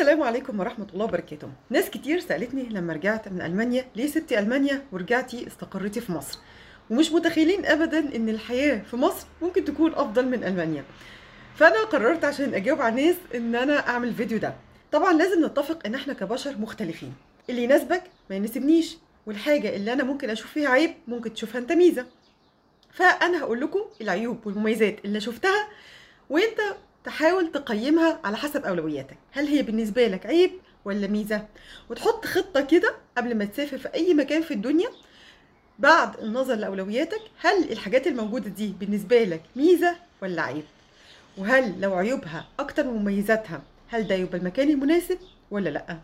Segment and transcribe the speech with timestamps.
[0.00, 1.48] السلام عليكم ورحمة الله وبركاته.
[1.70, 6.38] ناس كتير سألتني لما رجعت من ألمانيا ليه سبتي ألمانيا ورجعتي استقريتي في مصر؟
[6.90, 10.84] ومش متخيلين أبدا إن الحياة في مصر ممكن تكون أفضل من ألمانيا.
[11.54, 14.54] فأنا قررت عشان أجاوب على الناس إن أنا أعمل الفيديو ده.
[14.92, 17.14] طبعا لازم نتفق إن إحنا كبشر مختلفين.
[17.50, 18.96] اللي يناسبك ما يناسبنيش
[19.26, 22.06] والحاجة اللي أنا ممكن أشوف فيها عيب ممكن تشوفها أنت ميزة.
[22.92, 25.68] فأنا هقول لكم العيوب والمميزات اللي شفتها
[26.30, 26.60] وأنت
[27.04, 29.16] تحاول تقيمها على حسب أولوياتك.
[29.32, 30.50] هل هي بالنسبة لك عيب
[30.84, 31.46] ولا ميزة؟
[31.90, 34.88] وتحط خطة كده قبل ما تسافر في أي مكان في الدنيا
[35.78, 37.20] بعد النظر لأولوياتك.
[37.40, 40.64] هل الحاجات الموجودة دي بالنسبة لك ميزة ولا عيب؟
[41.38, 45.18] وهل لو عيوبها أكتر من مميزاتها هل ده يبقى المكان المناسب
[45.50, 45.98] ولا لأ؟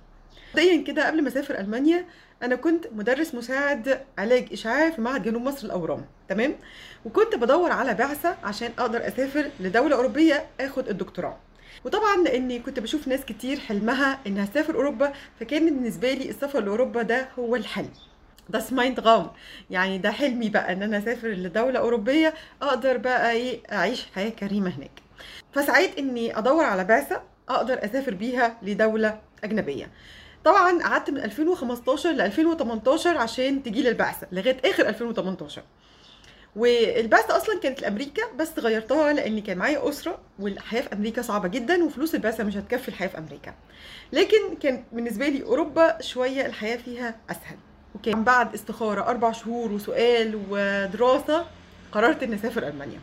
[0.54, 2.04] مبدئيا كده قبل ما أسافر ألمانيا
[2.42, 6.54] أنا كنت مدرس مساعد علاج اشعاعي في معهد جنوب مصر الأورام تمام؟
[7.04, 11.36] وكنت بدور على بعثة عشان أقدر أسافر لدولة أوروبية آخد الدكتوراه.
[11.84, 17.02] وطبعا لأني كنت بشوف ناس كتير حلمها إنها تسافر أوروبا فكان بالنسبة لي السفر لأوروبا
[17.02, 17.90] ده هو الحلم.
[18.48, 19.30] ده سمايند غام
[19.70, 24.70] يعني ده حلمي بقى إن أنا أسافر لدولة أوروبية أقدر بقى إيه أعيش حياة كريمة
[24.76, 24.90] هناك.
[25.52, 29.90] فسعيت إني أدور على بعثة أقدر أسافر بيها لدولة أجنبية.
[30.46, 35.62] طبعا قعدت من 2015 ل 2018 عشان تجي لي البعثة لغاية آخر 2018
[36.56, 41.84] والبعثة أصلا كانت لامريكا بس غيرتها لأن كان معايا أسرة والحياة في أمريكا صعبة جدا
[41.84, 43.54] وفلوس البعثة مش هتكفي الحياة في أمريكا.
[44.12, 47.56] لكن كان بالنسبة لي أوروبا شوية الحياة فيها أسهل.
[47.94, 51.46] وكان بعد استخارة أربع شهور وسؤال ودراسة
[51.92, 53.00] قررت إني أسافر ألمانيا.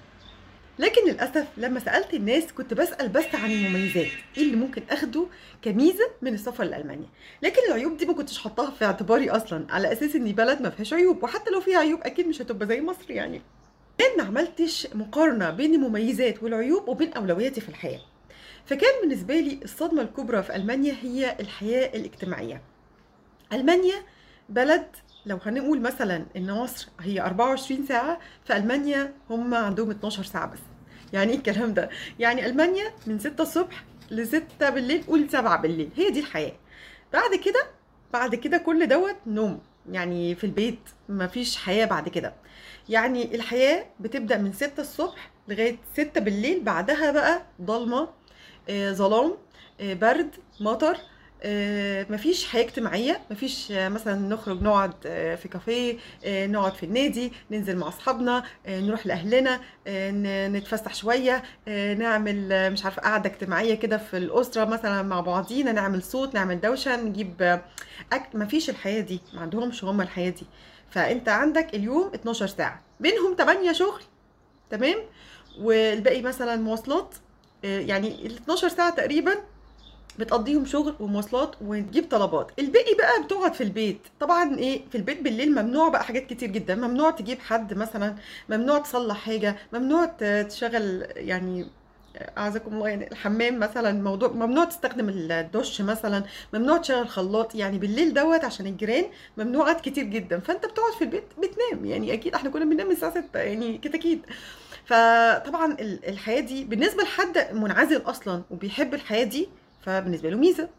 [0.79, 4.07] لكن للأسف لما سألت الناس كنت بسأل بس عن المميزات
[4.37, 5.25] إيه اللي ممكن أخده
[5.61, 7.07] كميزة من السفر لألمانيا؟
[7.41, 10.93] لكن العيوب دي ما كنتش حطاها في اعتباري أصلا على أساس إن بلد ما فيهاش
[10.93, 13.41] عيوب وحتى لو فيها عيوب أكيد مش هتبقى زي مصر يعني.
[14.17, 17.99] ما عملتش مقارنة بين المميزات والعيوب وبين أولوياتي في الحياة.
[18.65, 22.61] فكان بالنسبة لي الصدمة الكبرى في ألمانيا هي الحياة الاجتماعية.
[23.53, 23.95] ألمانيا
[24.49, 24.87] بلد
[25.25, 30.59] لو هنقول مثلا إن مصر هي 24 ساعة في ألمانيا هم عندهم 12 ساعة بس.
[31.13, 35.89] يعني إيه الكلام ده؟ يعني ألمانيا من 6 الصبح ل 6 بالليل قول 7 بالليل.
[35.95, 36.53] هي دي الحياة.
[37.13, 37.65] بعد كده
[38.13, 39.59] بعد كده كل دوت نوم.
[39.91, 40.79] يعني في البيت
[41.09, 42.33] مفيش حياة بعد كده.
[42.89, 48.09] يعني الحياة بتبدأ من 6 الصبح لغاية 6 بالليل بعدها بقى ضلمة
[48.69, 49.37] آه، ظلام
[49.81, 50.97] آه، برد مطر
[52.09, 57.31] مفيش حياة اجتماعية مفيش آه، مثلا نخرج نقعد آه، في كافيه آه، نقعد في النادي
[57.51, 63.29] ننزل مع أصحابنا آه، نروح لأهلنا آه، نتفسح شوية آه، نعمل آه، مش عارفة قعدة
[63.29, 67.61] اجتماعية كده في الأسرة مثلا مع بعضينا نعمل صوت نعمل دوشة نجيب آه،
[68.13, 68.39] أكل.
[68.39, 70.45] مفيش الحياة دي ما عندهمش هم الحياة دي.
[70.89, 74.01] فأنت عندك اليوم 12 ساعة بينهم 8 شغل
[74.69, 74.95] تمام؟
[75.59, 77.15] والباقي مثلا مواصلات
[77.65, 79.35] آه، يعني ال 12 ساعة تقريبا
[80.19, 82.51] بتقضيهم شغل ومواصلات وتجيب طلبات.
[82.59, 83.99] الباقي بقى بتقعد في البيت.
[84.19, 86.75] طبعا إيه في البيت بالليل ممنوع بقى حاجات كتير جدا.
[86.75, 88.15] ممنوع تجيب حد مثلا
[88.49, 90.05] ممنوع تصلح حاجة ممنوع
[90.49, 91.67] تشغل يعني
[92.37, 96.23] أعزكم الله يعني الحمام مثلا موضوع ممنوع تستخدم الدش مثلا
[96.53, 97.55] ممنوع تشغل خلاط.
[97.55, 99.05] يعني بالليل دوت عشان الجيران
[99.37, 100.39] ممنوعات كتير جدا.
[100.39, 101.85] فأنت بتقعد في البيت بتنام.
[101.85, 104.21] يعني أكيد إحنا كنا بننام الساعة 6 يعني كده أكيد.
[104.85, 109.49] فطبعا ال- الحياة دي بالنسبة لحد منعزل أصلا وبيحب الحياة دي
[109.83, 110.69] فبالنسبة له ميزة.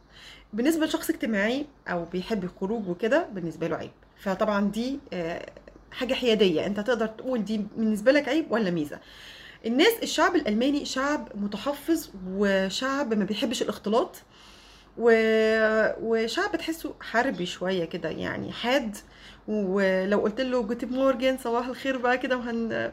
[0.52, 3.90] بالنسبة لشخص اجتماعي أو بيحب الخروج وكده بالنسبة له عيب.
[4.18, 5.46] فطبعا دي آه،
[5.92, 6.66] حاجة حيادية.
[6.66, 8.98] أنت تقدر تقول دي بالنسبة لك عيب ولا ميزة.
[9.66, 14.16] الناس الشعب الألماني شعب متحفظ وشعب ما بيحبش الاختلاط
[14.98, 15.10] و...
[16.02, 18.96] وشعب تحسه حربي شوية كده يعني حاد.
[19.48, 22.92] ولو قلت له Guten Morgen صباح الخير بقى كده وهن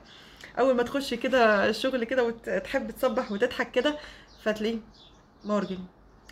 [0.60, 3.96] أول ما تخش كده الشغل كده وتحب تصبح وتضحك كده
[4.44, 4.78] فتلاقيه
[5.46, 5.78] Morgen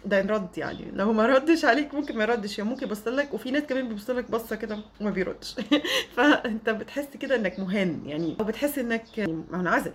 [0.05, 0.85] ده رد يعني.
[0.93, 4.09] لو ما ردش عليك ممكن ما يردش يعني ممكن يبص لك وفي ناس كمان بيبص
[4.09, 5.55] لك بصة كده وما بيردش.
[6.15, 9.03] فأنت بتحس كده إنك مهان يعني أو بتحس إنك
[9.51, 9.91] منعزل.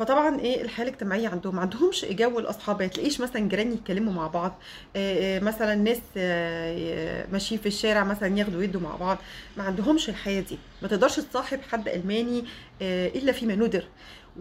[0.00, 4.26] فطبعا إيه الحياة الاجتماعية عندهم ما عندهمش جو الاصحاب ما تلاقيش مثلا جيران يتكلموا مع
[4.26, 4.58] بعض
[4.96, 9.18] آه، آه، مثلا ناس آه، ماشيين في الشارع مثلا ياخدوا يدوا مع بعض.
[9.56, 10.58] ما عندهمش الحياة دي.
[10.82, 12.44] ما تقدرش تصاحب حد ألماني
[12.82, 13.84] إلا فيما ندر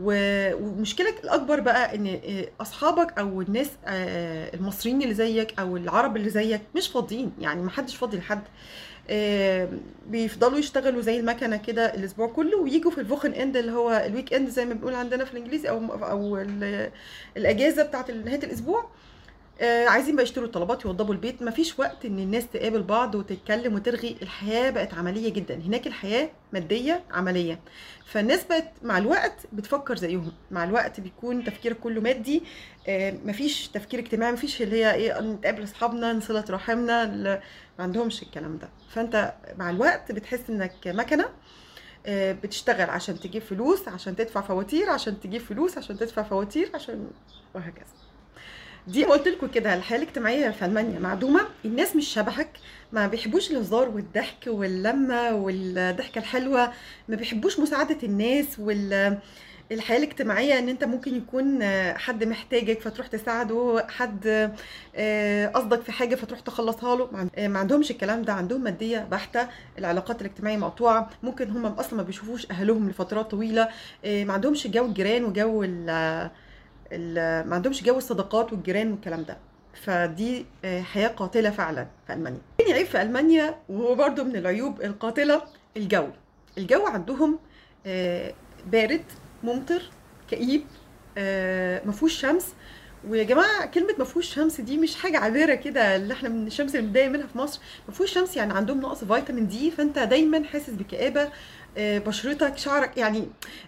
[0.02, 2.20] ومشكلك الأكبر بقى إن
[2.62, 7.70] أصحابك أو الناس آه، المصريين اللي زيك أو العرب اللي زيك مش فاضيين يعني ما
[7.70, 8.42] حدش فاضي لحد.
[9.10, 9.70] آه،
[10.08, 14.50] بيفضلوا يشتغلوا زي المكنة كده الأسبوع كله ويجوا في الفوخن إند اللي هو الويك إند
[14.50, 16.92] زي ما بنقول عندنا في الإنجليزي أو أو ال-
[17.38, 18.90] الأجازة بتاعت نهاية الأسبوع.
[19.62, 21.42] آه عايزين بقى يشتروا الطلبات يوضبوا البيت.
[21.42, 24.16] مفيش وقت إن الناس تقابل بعض وتتكلم وترغي.
[24.22, 25.56] الحياة بقت عملية جدا.
[25.56, 27.60] هناك الحياة مادية عملية.
[28.06, 30.32] فالناس بقت مع الوقت بتفكر زيهم.
[30.52, 32.44] مع الوقت بيكون تفكيرك كله مادي.
[32.88, 34.32] آه مفيش تفكير اجتماعي.
[34.32, 37.06] مفيش اللي هي إيه نتقابل أصحابنا نصله رحمنا
[37.80, 38.70] ما عندهمش الكلام ده.
[38.90, 41.30] فأنت مع الوقت بتحس إنك مكنة.
[42.06, 47.08] آه، بتشتغل عشان تجيب فلوس عشان تدفع فواتير عشان تجيب فلوس عشان تدفع فواتير عشان
[47.56, 48.09] وهكذا.
[48.88, 52.50] دي قلت لكم كده الحياة الاجتماعية في ألمانيا معدومة الناس مش شبهك
[52.94, 56.72] ما بيحبوش الهزار والضحك واللمة والضحكة الحلوة
[57.10, 59.18] ما بيحبوش مساعدة الناس وال
[59.72, 61.64] الحياة الاجتماعية إن أنت ممكن يكون
[61.98, 64.52] حد محتاجك فتروح تساعده حد
[64.96, 67.30] آه، قصدك في حاجة فتروح تخلصها له.
[67.36, 69.48] آه، ما عندهمش الكلام ده عندهم مادية بحتة
[69.78, 73.70] العلاقات الاجتماعية مقطوعة ممكن هم أصلا ما بيشوفوش أهلهم لفترات طويلة
[74.06, 75.64] آه، ما عندهمش جو الجيران وجو
[76.92, 79.38] ما عندهمش جو الصداقات والجيران والكلام ده.
[79.84, 82.40] فدي آه، حياة قاتلة فعلا في ألمانيا.
[82.58, 85.42] تاني عيب في ألمانيا؟ وهو برضو من العيوب القاتلة
[85.78, 86.08] الجو.
[86.58, 87.40] الجو عندهم
[87.86, 88.34] آه،
[88.72, 89.04] بارد
[89.44, 89.82] ممطر
[90.32, 90.64] كئيب
[91.18, 92.46] آه، مفهوش شمس.
[93.08, 96.86] ويا جماعة كلمة مفهوش شمس دي مش حاجة عابرة كده اللي إحنا من الشمس اللي
[96.88, 97.60] بنتضايق منها في مصر.
[97.90, 101.30] مفهوش شمس يعني عندهم نقص فيتامين دي فأنت دايما حاسس بكآبة.
[101.78, 103.28] بشرتك شعرك يعني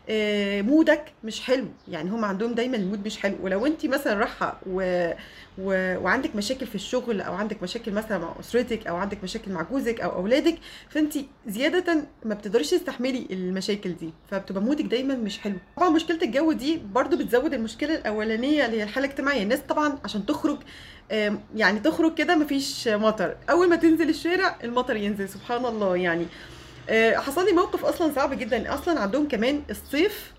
[0.10, 1.68] آه، mood ك مش حلو.
[1.88, 3.36] يعني هم عندهم دايما ال mood مش حلو.
[3.42, 5.12] ولو انت مثلا رايحة و...
[5.58, 5.98] و...
[6.04, 10.02] وعندك مشاكل في الشغل أو عندك مشاكل مثلا مع أسرتك أو عندك مشاكل مع جوزك
[10.02, 10.56] أو أولادك
[10.90, 11.14] فانت
[11.48, 14.10] زيادة ما بتقدريش تستحملي المشاكل دي.
[14.32, 15.56] فبتبقى mood ك دايما مش حلو.
[15.78, 19.44] طبعا مشكلة الجو دي برضو بتزود المشكلة الأولانية اللي هي الحالة الاجتماعية.
[19.44, 20.58] الناس طبعا عشان تخرج
[21.56, 23.36] يعني تخرج كده مفيش مطر.
[23.50, 26.24] أول ما تنزل الشارع المطر ينزل سبحان الله يعني.
[26.24, 26.61] آه،
[27.16, 28.74] حصل لي موقف أصلا صعب جدا.
[28.74, 30.34] أصلا عندهم كمان الصيف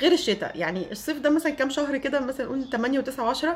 [0.00, 0.58] غير الشتاء.
[0.58, 3.04] يعني الصيف ده مثلا كام شهر كده مثلا نقول 8 و9
[3.34, 3.46] و10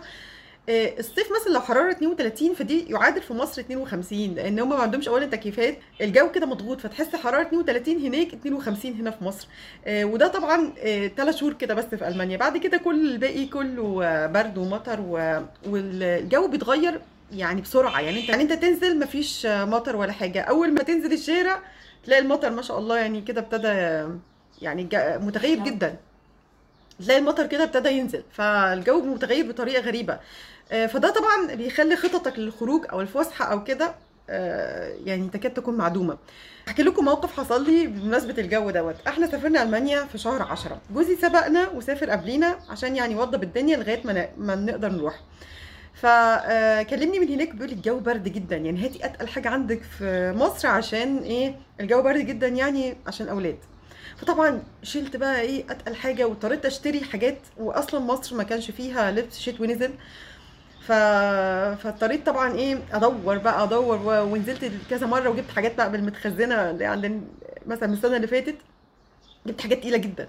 [0.70, 5.26] الصيف مثلا لو حرارة 32 فدي يعادل في مصر 52 لأن هم ما عندهمش اولا
[5.26, 5.78] تكييفات.
[6.00, 9.48] الجو كده مضغوط فتحس حرارة 32 هناك 52 هنا في مصر.
[9.86, 10.72] آه، وده طبعا
[11.16, 12.36] ثلاث شهور كده بس في ألمانيا.
[12.36, 15.00] بعد كده كل الباقي كله آه، برد ومطر
[15.66, 17.00] والجو بيتغير
[17.32, 18.00] يعني بسرعة.
[18.00, 20.40] يعني انت يعني انت تنزل مفيش مطر ولا حاجة.
[20.40, 21.62] أول ما تنزل الشارع
[22.04, 23.68] تلاقي المطر ما شاء الله يعني كده ابتدى
[24.62, 24.88] يعني
[25.18, 25.96] متغير جدا.
[26.98, 30.18] تلاقي المطر كده ابتدى ينزل فالجو متغير بطريقة غريبة.
[30.72, 33.94] آه، فده طبعا بيخلي خططك للخروج أو الفسحة أو كده
[34.30, 36.18] آه، يعني تكاد تكون معدومة.
[36.68, 38.94] احكي لكم موقف حصل لي بمناسبة الجو دوت.
[39.08, 40.80] إحنا سافرنا ألمانيا في شهر عشرة.
[40.94, 45.20] جوزي سبقنا وسافر قبلينا عشان يعني يوضب الدنيا لغاية ما ما نقدر نروح.
[46.00, 48.56] فكلمني من هناك بيقول الجو برد جدا.
[48.56, 53.58] يعني هاتي أتقل حاجة عندك في مصر عشان إيه الجو برد جدا يعني عشان أولاد.
[54.16, 59.38] فطبعا شلت بقى إيه أتقل حاجة واضطريت أشتري حاجات واصلا مصر ما كانش فيها لبس
[59.40, 59.90] شتوي نزل
[60.86, 60.92] ف...
[61.82, 64.00] فاضطريت طبعا إيه أدور بقى أدور.
[64.06, 67.20] ونزلت كذا مرة وجبت حاجات بقى بالمتخزنة اللي عندنا
[67.66, 68.56] مثلا من السنة اللي فاتت.
[69.46, 70.28] جبت حاجات تقيلة جدا.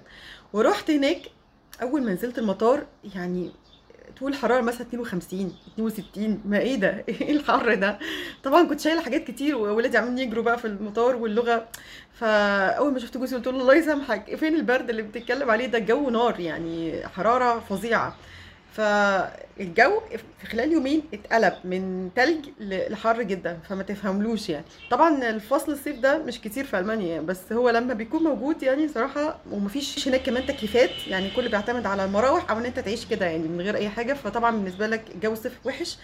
[0.54, 1.22] ورحت هناك
[1.82, 2.86] أول ما نزلت المطار
[3.16, 3.52] يعني
[4.20, 8.00] طول الحراره مثلا 52 62 ما إيه ده؟ إيه الحر ده؟
[8.44, 11.68] طبعا كنت شايلة حاجات كتير واولادي عاملين يجروا بقى في المطار واللغة.
[12.14, 16.10] فأول ما شفت جوزي قلت له الله يسامحك فين البرد اللي بتتكلم عليه ده؟ الجو
[16.10, 18.16] نار يعني حرارة فظيعة.
[18.80, 20.02] فالجو
[20.40, 24.66] في خلال يومين اتقلب من تلج لحر جدا فما تفهملوش يعني.
[24.92, 28.88] طبعا الفصل الصيف ده مش كتير في ألمانيا يعني بس هو لما بيكون موجود يعني
[28.88, 33.26] صراحة ومفيش هناك كمان تكييفات يعني كل بيعتمد على المراوح أو إن أنت تعيش كده
[33.26, 34.14] يعني من غير أي حاجة.
[34.14, 35.98] فطبعا بالنسبة لك الجو الصيف وحش.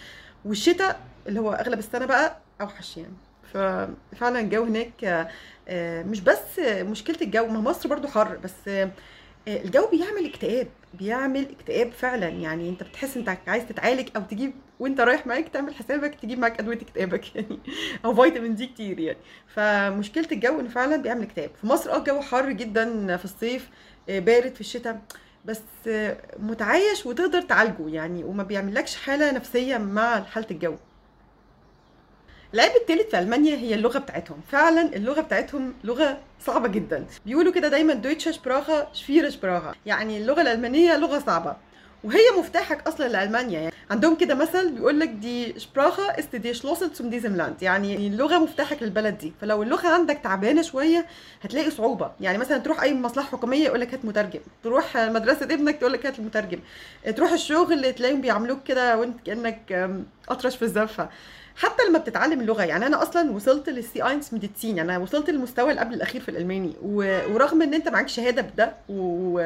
[0.44, 3.14] والشتاء اللي هو أغلب السنة بقى أوحش يعني.
[3.52, 5.28] ففعلا الجو هناك آه،
[5.68, 8.90] آه، مش بس مشكلة الجو ما مصر برضو حر بس آه،
[9.48, 10.68] الجو بيعمل اكتئاب.
[10.98, 12.28] بيعمل اكتئاب فعلا.
[12.28, 16.60] يعني أنت بتحس انت عايز تتعالج أو تجيب وأنت رايح معاك تعمل حسابك تجيب معاك
[16.60, 17.58] أدوية اكتئابك يعني
[18.04, 19.18] أو فيتامين دي كتير يعني.
[19.54, 21.50] فمشكلة الجو انه فعلا بيعمل اكتئاب.
[21.60, 23.68] في مصر آه الجو حر جدا في الصيف
[24.08, 25.00] آه، بارد في الشتاء.
[25.44, 25.60] بس
[26.38, 30.76] متعايش وتقدر تعالجه يعني وما بيعملكش حالة نفسية مع حالة الجو.
[32.56, 34.40] العيب التالت في ألمانيا هي اللغة بتاعتهم.
[34.52, 37.06] فعلا اللغة بتاعتهم لغة صعبة جدا.
[37.26, 41.56] بيقولوا كده دايما دويتشه شبراخه شفير شبراخه يعني اللغة الألمانية لغة صعبة.
[42.04, 43.60] وهي مفتاحك أصلا لألمانيا.
[43.60, 47.62] يعني عندهم كده مثل بيقول لك دي شبراخه است دي شلوسل zum diesem Land.
[47.62, 49.32] يعني اللغة مفتاحك للبلد دي.
[49.40, 51.06] فلو اللغة عندك تعبانة شوية
[51.42, 52.12] هتلاقي صعوبة.
[52.20, 54.40] يعني مثلا تروح أي مصلحة حكومية يقول لك هات مترجم.
[54.64, 56.58] تروح مدرسة ابنك تقول لك هات المترجم.
[57.16, 59.90] تروح الشغل تلاقيهم بيعاملوك كده وانت كأنك
[60.28, 61.08] أطرش في الزفة.
[61.56, 65.70] حتى لما بتتعلم اللغة يعني أنا أصلا وصلت لل C1 Medizin يعني أنا وصلت للمستوى
[65.70, 66.72] اللي قبل الأخير في الألماني.
[66.82, 69.38] و- ورغم إن أنت معاك شهادة بده و...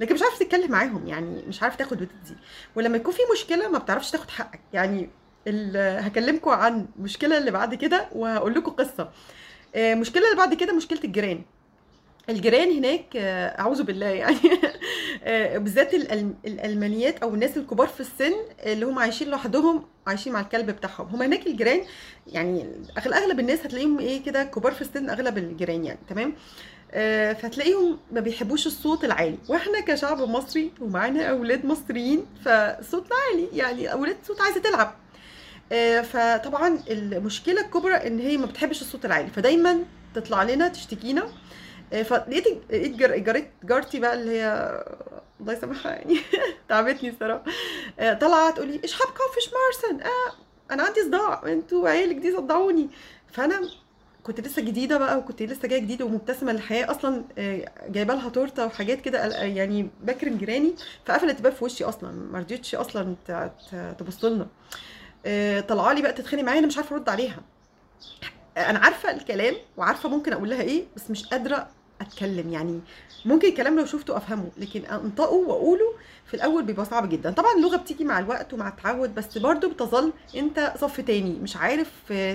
[0.00, 2.36] لكن مش عارف تتكلم معاهم يعني مش عارف تاخد وتدي.
[2.76, 4.60] ولما يكون في مشكلة ما بتعرفش تاخد حقك.
[4.72, 5.10] يعني
[5.48, 5.76] ال...
[6.04, 9.08] هكلمكم عن المشكلة اللي بعد كده وهقول لكم قصة.
[9.74, 11.42] آه، المشكلة اللي بعد كده مشكلة الجيران.
[12.28, 14.38] الجيران هناك آه، أعوذ بالله يعني
[15.24, 15.94] آه، بالذات
[16.44, 18.32] الألمانيات أو الناس الكبار في السن
[18.66, 21.06] اللي هم عايشين لوحدهم عايشين مع الكلب بتاعهم.
[21.06, 21.80] هم هناك الجيران
[22.26, 22.66] يعني
[22.98, 26.34] أغلب الناس هتلاقيهم إيه كده كبار في السن أغلب الجيران يعني تمام؟
[26.92, 29.38] آه، فتلاقيهم ما بيحبوش الصوت العالي.
[29.48, 34.94] وإحنا كشعب مصري ومعانا أولاد مصريين فصوتنا عالي يعني أولاد صوت عايزة تلعب.
[36.04, 39.78] فطبعا المشكلة الكبرى إن هي ما بتحبش الصوت العالي فدايما
[40.14, 41.28] تطلع لنا تشتكينا.
[41.90, 44.84] فلقيت لقيت جار- جارت جارتي بقى اللي هي
[45.40, 46.16] الله يسامحها يعني.
[46.68, 47.44] تعبتني الصراحة.
[47.98, 50.32] آه، طالعه تقول لي إيش هبقى في شمارسن آه
[50.70, 51.42] أنا عندي صداع.
[51.46, 52.88] أنتوا عيالك دي صدعوني.
[53.32, 53.68] فأنا
[54.22, 58.66] كنت لسه جديدة بقى وكنت لسه جاية جديده ومبتسمة للحياة أصلا آه، جايبة لها تورتة
[58.66, 60.74] وحاجات كده يعني بكرم جيراني
[61.06, 62.10] فقفلت الباب في وشي أصلا.
[62.12, 63.14] ما رضيتش أصلا
[63.98, 64.46] تبص لنا.
[65.26, 67.40] آه، طالعه لي بقى تتخانق معايا أنا مش عارفة أرد عليها.
[68.56, 71.68] أنا عارفة الكلام وعارفة ممكن أقول لها إيه بس مش قادرة
[72.00, 72.52] أتكلم.
[72.52, 72.80] يعني
[73.24, 75.94] ممكن الكلام لو شفته أفهمه لكن أنطقه وأقوله
[76.26, 77.30] في الأول بيبقى صعب جدا.
[77.30, 81.90] طبعا اللغة بتيجي مع الوقت ومع التعود بس برضو بتظل أنت صف تاني مش عارف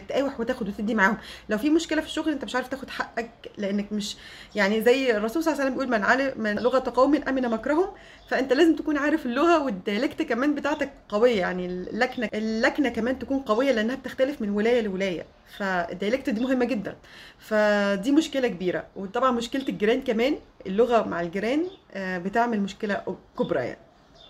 [0.09, 1.17] تقاوح وتاخد وتدي معاهم.
[1.49, 4.15] لو في مشكلة في الشغل أنت مش عارف تاخد حقك لأنك مش
[4.55, 7.87] يعني زي الرسول صلى الله عليه وسلم بيقول من علم من لغة قوم أمن مكرهم
[8.29, 11.39] فأنت لازم تكون عارف اللغة والديالكت كمان بتاعتك قوية.
[11.39, 15.25] يعني اللكنة اللكنة كمان تكون قوية لأنها بتختلف من ولاية لولاية.
[15.57, 16.95] فالديالكت دي مهمة جدا.
[17.39, 18.85] فدي مشكلة كبيرة.
[18.95, 23.79] وطبعا مشكلة الجيران كمان اللغة مع الجيران آه، بتعمل مشكلة كبرى يعني.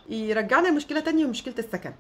[0.10, 1.94] يرجعنا لمشكلة تانية ومشكلة السكن.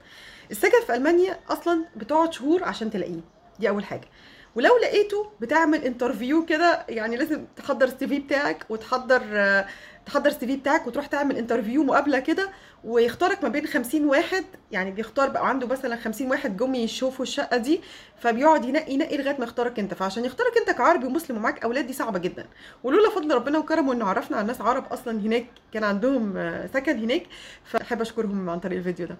[0.51, 3.21] السكن في ألمانيا أصلا بتقعد شهور عشان تلاقيه.
[3.59, 4.07] دي أول حاجة.
[4.55, 9.65] ولو لقيته بتعمل interview كده يعني لازم تحضر ال CV بتاعك وتحضر آه،
[10.09, 12.49] تحضر ال CV بتاعك وتروح تعمل interview مقابلة كده
[12.83, 14.45] ويختارك ما بين 50 واحد.
[14.71, 17.81] يعني بيختار بقى عنده مثلا 50 واحد جم يشوفوا الشقة دي
[18.19, 19.93] فبيقعد ينقي ينقي لغاية ما يختارك انت.
[19.93, 22.45] فعشان يختارك انت كعربي ومسلم ومعاك أولاد دي صعبة جدا.
[22.83, 26.33] ولولا فضل ربنا وكرمه إنه عرفنا على ناس عرب أصلا هناك كان عندهم
[26.73, 27.23] سكن هناك
[27.63, 29.17] فأحب أشكرهم عن طريق الفيديو ده.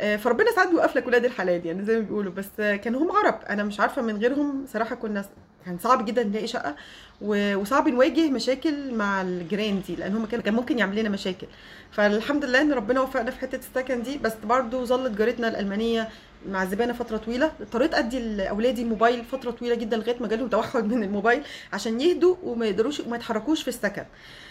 [0.00, 2.32] آه، فربنا ساعات بيوقف لك ولاد الحلال يعني زي ما بيقولوا.
[2.32, 3.40] بس كانوا هم عرب.
[3.50, 5.24] أنا مش عارفة من غيرهم صراحة كنا
[5.66, 6.76] كان صعب جدا نلاقي شقة
[7.22, 11.46] وصعب نواجه مشاكل مع الجيران دي لأن هم كان ممكن يعمل لنا مشاكل.
[11.90, 16.08] فالحمد لله إن ربنا وفقنا في حتة السكن دي بس برضو ظلت جارتنا الألمانية
[16.48, 17.52] معذبانا فترة طويلة.
[17.60, 21.42] اضطريت أدي لاولادي الموبايل فترة طويلة جدا لغاية ما جالهم توحد من الموبايل
[21.72, 24.04] عشان يهدوا وما يقدروش وما يتحركوش في السكن.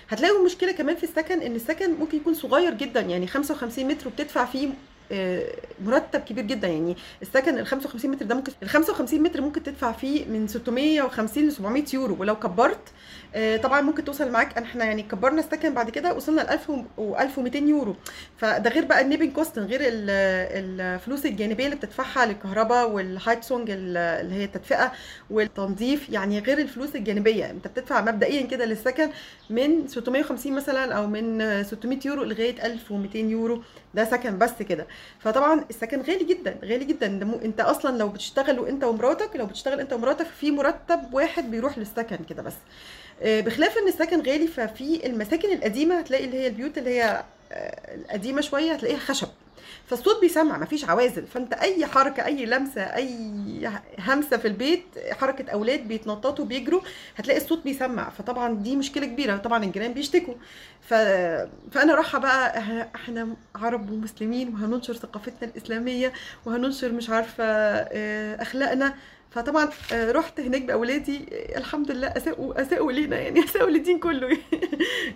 [0.10, 4.46] هتلاقوا مشكلة كمان في السكن إن السكن ممكن يكون صغير جدا يعني 55 متر وبتدفع
[4.46, 4.70] فيه
[5.86, 6.68] مرتب كبير جدا.
[6.68, 11.48] يعني السكن ال 55 متر ده ممكن ال 55 متر ممكن تدفع فيه من 650
[11.48, 12.16] ل 700 يورو.
[12.20, 13.25] ولو كبرت آه،
[13.64, 14.58] طبعا ممكن توصل معاك.
[14.58, 17.96] إحنا يعني كبرنا السكن بعد كده وصلنا ل 1000 و 1200 يورو.
[18.38, 20.10] فده غير بقى ال Nebenkosten غير ال-
[20.82, 24.92] الفلوس الجانبية اللي بتدفعها للكهرباء وال Heizung اللي هي التدفئة
[25.30, 26.10] والتنظيف.
[26.10, 29.10] يعني غير الفلوس الجانبية أنت بتدفع مبدئيا كده للسكن
[29.50, 33.62] من 650 مثلا أو من 600 يورو لغاية 1200 يورو.
[33.94, 34.88] ده سكن بس كده.
[35.20, 37.08] فطبعا السكن غالي جدا غالي جدا.
[37.46, 42.18] أنت أصلا لو بتشتغل وأنت ومراتك لو بتشتغل أنت ومراتك في مرتب واحد بيروح للسكن
[42.30, 42.54] كده بس.
[42.54, 47.96] آه، بخلاف إن السكن غالي ففي المساكن القديمة هتلاقي اللي هي البيوت اللي هي آه،
[47.96, 49.28] القديمة شوية هتلاقيها خشب.
[49.88, 51.28] فالصوت بيسمع مفيش عوازل.
[51.28, 53.10] فأنت أي حركة أي لمسة أي
[54.00, 56.82] همسة في البيت حركة أولاد بيتنططوا بيجروا
[57.16, 58.10] هتلاقي الصوت بيسمع.
[58.10, 59.38] فطبعا دي مشكلة كبيرة.
[59.38, 60.34] طبعا الجيران بيشتكوا.
[60.82, 60.94] ف...
[61.74, 62.60] فأنا رايحة بقى
[62.96, 66.14] إحنا عرب ومسلمين وهننشر ثقافتنا الإسلامية
[66.46, 68.96] وهننشر مش عارفة آه، أخلاقنا.
[69.36, 74.38] فطبعا آه، رحت هناك بأولادي آه، الحمد لله أساءوا أساءوا لينا يعني أساءوا للدين كله.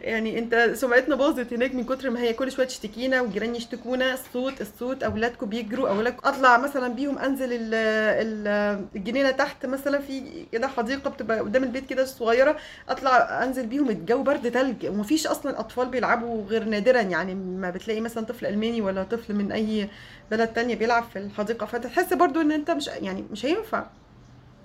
[0.02, 4.62] يعني أنت سمعتنا باظت هناك من كتر ما هي كل شوية تشتكينا والجيران يشتكونا الصوت
[4.62, 6.28] الصوت أولادكم بيجروا أولادكم.
[6.28, 8.48] أطلع مثلا بيهم أنزل ال ال
[8.96, 12.58] الجنينة تحت مثلا في كده حديقة بتبقى قدام البيت كده صغيرة.
[12.90, 14.86] أطلع أنزل بيهم الجو برد تلج.
[14.86, 19.52] ومفيش أصلا أطفال بيلعبوا غير نادرا يعني ما بتلاقي مثلا طفل ألماني ولا طفل من
[19.52, 19.90] أي
[20.32, 21.66] بلد تانية بيلعب في الحديقة.
[21.66, 23.86] فتحس برضو إن أنت مش يعني مش هينفع.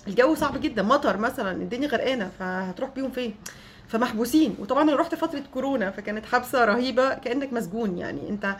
[0.08, 3.34] الجو صعب جدا مطر مثلا الدنيا غرقانة فهتروح بيهم فين؟
[3.88, 4.56] فمحبوسين.
[4.58, 8.28] وطبعا أنا رحت فترة كورونا فكانت حبسة رهيبة كأنك مسجون يعني.
[8.28, 8.56] أنت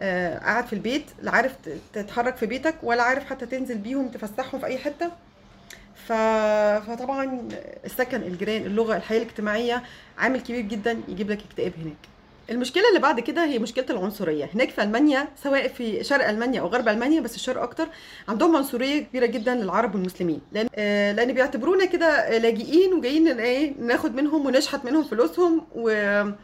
[0.00, 1.56] آه، قاعد في البيت لا عارف
[1.92, 5.10] تتحرك في بيتك ولا عارف حتى تنزل بيهم تفسحهم في أي حتة.
[6.06, 7.48] فطبعا
[7.84, 9.82] السكن الجيران اللغة الحياة الاجتماعية
[10.18, 12.15] عامل كبير جدا يجيب لك اكتئاب هناك.
[12.50, 14.50] المشكلة اللي بعد كده هي مشكلة العنصرية.
[14.54, 17.88] هناك في ألمانيا سواء في شرق ألمانيا أو غرب ألمانيا بس الشرق أكتر
[18.28, 20.40] عندهم عنصرية كبيرة جدا للعرب والمسلمين.
[20.52, 26.34] لأن آه لأن بيعتبرونا كده لاجئين وجايين إيه ناخد منهم ونشحت منهم فلوسهم و آه،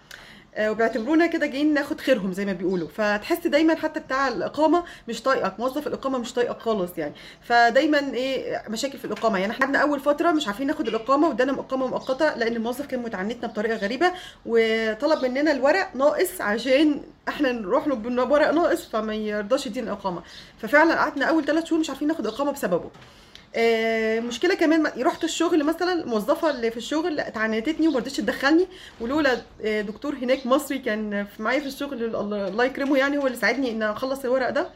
[0.60, 2.88] وبيعتبرونا كده جايين ناخد خيرهم زي ما بيقولوا.
[2.88, 5.60] فتحس دايما حتى بتاع الإقامة مش طايقك.
[5.60, 7.14] موظف الإقامة مش طايقك خالص يعني.
[7.42, 9.38] فدايما إيه مشاكل في الإقامة.
[9.38, 13.02] يعني إحنا قعدنا أول فترة مش عارفين ناخد الإقامة وادانا اقامه مؤقتة لأن الموظف كان
[13.02, 14.12] متعنتنا بطريقة غريبة
[14.46, 20.22] وطلب مننا الورق ناقص عشان إحنا نروح له بورق ناقص فما يرضاش يدينا اقامه
[20.58, 22.90] ففعلا قعدنا أول ثلاث شهور مش عارفين ناخد إقامة بسببه.
[23.56, 28.66] آه، مشكلة كمان ما- رحت الشغل مثلا الموظفه اللي في الشغل اتعنتتني وما رضتش تدخلني
[29.00, 33.70] ولولا آه، دكتور هناك مصري كان معايا في الشغل الله يكرمه يعني هو اللي ساعدني
[33.70, 34.68] إن أخلص الورق ده.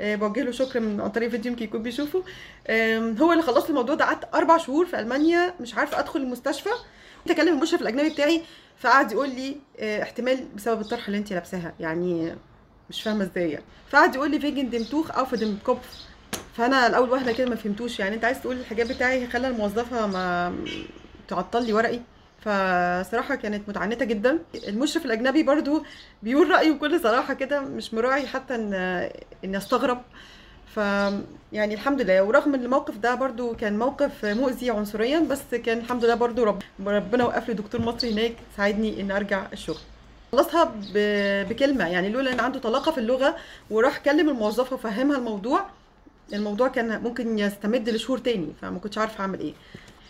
[0.00, 2.18] آه، بوجه له شكر من عن طريق فيديو يمكن يكون بيشوفه.
[3.20, 6.70] هو اللي خلص الموضوع ده قعدت أربع شهور في ألمانيا مش عارفة أدخل المستشفى.
[7.24, 8.42] كنت أكلم المشرف الأجنبي بتاعي
[8.78, 9.56] فقعد يقول لي
[10.02, 12.34] احتمال بسبب الطرحه اللي أنت لابساها يعني
[12.90, 13.64] مش فاهمة إزاي يعني.
[13.90, 15.90] فقعد يقول لي wegen dem Tuch auf dem Kopf
[16.56, 17.98] فانا الأول واحدة كده ما فهمتوش.
[18.00, 20.54] يعني انت عايز تقول الحجاب بتاعي خلى الموظفه ما
[21.28, 22.00] تعطي لي ورقي.
[22.40, 24.38] فصراحة كانت متعنتة جدا.
[24.68, 25.84] المشرف الأجنبي برضو
[26.22, 28.74] بيقول رأيه بكل صراحة كده مش مراعي حتى إن
[29.44, 30.02] إني أستغرب.
[30.74, 30.76] ف
[31.52, 32.22] يعني الحمد لله.
[32.22, 36.62] ورغم إن الموقف ده برضو كان موقف مؤذي عنصريا بس كان الحمد لله برضو رب
[36.86, 39.80] ربنا وقف لي دكتور مصري هناك ساعدني ان أرجع الشغل.
[40.32, 40.74] خلصها
[41.48, 41.88] بكلمة.
[41.88, 43.36] يعني لولا إن عنده طلاقة في اللغة
[43.70, 45.66] وراح كلم الموظفة وفهمها الموضوع
[46.32, 49.54] الموضوع كان ممكن يستمد لشهور تاني فما كنتش عارفة أعمل إيه.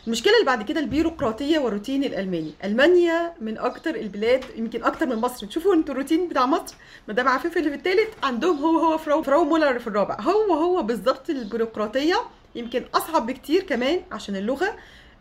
[0.06, 2.52] المشكلة اللي بعد كده البيروقراطية والروتين الألماني.
[2.64, 5.46] ألمانيا من أكتر البلاد يمكن أكتر من مصر.
[5.46, 6.74] تشوفوا أنتوا الروتين بتاع مصر
[7.08, 10.20] مدام عفيف اللي في الثالث عندهم هو هو فراو فراو مولر في الرابع.
[10.20, 12.16] هو هو بالظبط البيروقراطية
[12.54, 14.76] يمكن أصعب بكتير كمان عشان اللغة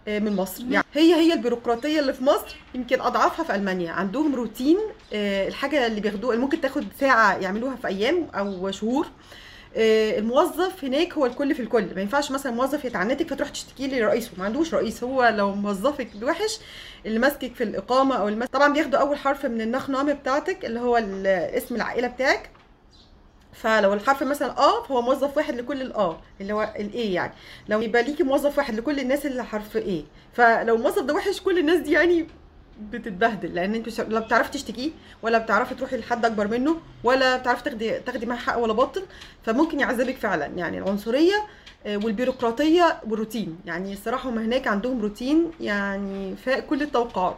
[0.07, 0.63] آه، من مصر.
[0.69, 3.91] يعني هي هي البيروقراطية اللي في مصر يمكن أضعافها في ألمانيا.
[3.91, 4.77] عندهم روتين
[5.13, 9.07] آه، الحاجة اللي بياخدوها ممكن تاخد ساعة يعملوها في أيام أو شهور.
[9.75, 11.95] الموظف هناك هو الكل في الكل.
[11.95, 14.31] ما ينفعش مثلا موظف يتعنتك فتروح تشتكي لي رئيسه.
[14.37, 15.03] ما عندوش رئيس.
[15.03, 16.59] هو لو موظفك وحش
[17.05, 18.47] اللي ماسكك في الإقامة أو المس...
[18.47, 22.49] طبعا بياخدوا أول حرف من ال Nachname بتاعتك اللي هو اسم العائلة بتاعك.
[23.53, 27.33] فلو الحرف مثلا A فهو موظف واحد لكل ال A اللي هو ال A يعني.
[27.69, 30.03] لو E يبقى ليكي موظف واحد لكل الناس اللي حرف E
[30.33, 32.27] فلو الموظف ده وحش كل الناس دي يعني
[32.81, 33.55] بتتبهدل.
[33.55, 38.25] لأن انت لا بتعرفي تشتكيه ولا بتعرفي تروحي لحد أكبر منه ولا بتعرفي تاخدي تاخدي
[38.25, 39.03] معاه حق ولا باطل.
[39.43, 40.45] فممكن يعذبك فعلا.
[40.45, 41.35] يعني العنصرية
[41.85, 47.37] آه، والبيروقراطية والروتين يعني الصراحة هم هناك عندهم روتين يعني فاق كل التوقعات.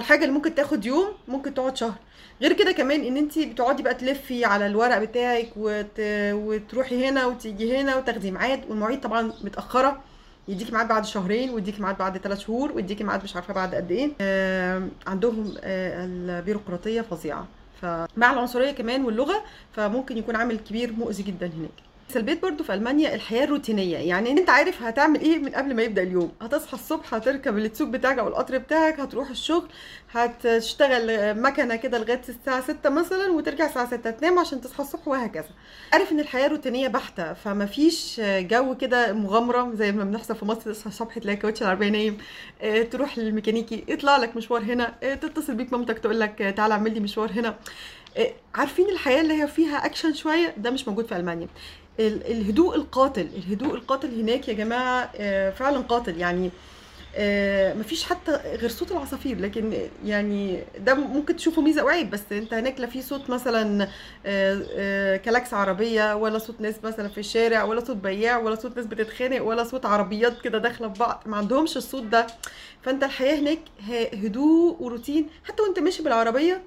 [0.00, 1.94] الحاجة اللي ممكن تاخد يوم ممكن تقعد شهر.
[2.42, 6.00] غير كده كمان إن انت بتقعدي بقى تلفي على الورق بتاعك وت...
[6.32, 8.60] وتروحي هنا وتيجي هنا وتاخدي ميعاد.
[8.68, 10.02] والمواعيد طبعا متأخرة.
[10.48, 13.90] يديكي ميعاد بعد شهرين ويديكي ميعاد بعد ثلاث شهور ويديكي ميعاد مش عارفة بعد قد
[13.90, 14.10] إيه.
[14.20, 17.46] آم، عندهم آه، البيروقراطية فظيعة.
[17.82, 21.70] فمع العنصرية كمان واللغة فممكن يكون عامل كبير مؤذي جدا هناك.
[22.10, 23.96] سلبيات برضو في ألمانيا الحياة الروتينية.
[23.98, 26.32] يعني أنت عارف هتعمل إيه من قبل ما يبدأ اليوم.
[26.42, 29.68] هتصحى الصبح هتركب التسوق بتاعك أو القطر بتاعك هتروح الشغل
[30.12, 35.48] هتشتغل مكنة كده لغاية الساعة 6 مثلا وترجع الساعة 6 تنام عشان تصحى الصبح وهكذا.
[35.92, 40.72] عارف إن الحياة روتينيه بحتة فما فيش جو كده مغامرة زي ما بنحصل في مصر
[40.72, 42.18] تصحى الصبح تلاقي كاوتش العربية نايم
[42.62, 46.74] آه، تروح للميكانيكي يطلع لك مشوار هنا آه، تتصل بيك مامتك تقول لك آه، تعالى
[46.74, 47.56] اعمل لي مشوار هنا.
[48.54, 51.44] عارفين الحياة اللي هي فيها اكشن شوية؟ ده مش موجود في ألمانيا.
[51.46, 51.50] ال-
[51.98, 53.28] الهدوء القاتل.
[53.36, 56.18] الهدوء القاتل هناك يا جماعة آه، فعلا قاتل.
[56.18, 56.50] يعني
[57.16, 59.40] آه، مفيش حتى غير صوت العصافير.
[59.40, 59.72] لكن
[60.04, 62.10] يعني ده ممكن تشوفه ميزة وعيب.
[62.10, 63.88] بس انت هناك لا في صوت مثلا
[64.26, 68.86] آه، كلاكس عربية ولا صوت ناس مثلا في الشارع ولا صوت بياع ولا صوت ناس
[68.86, 71.22] بتتخانق ولا صوت عربيات كده داخلة في بعض.
[71.26, 72.26] ما عندهمش الصوت ده.
[72.82, 73.58] فانت الحياة هناك
[74.14, 75.26] هدوء وروتين.
[75.44, 76.62] حتى وانت ماشي بالعربية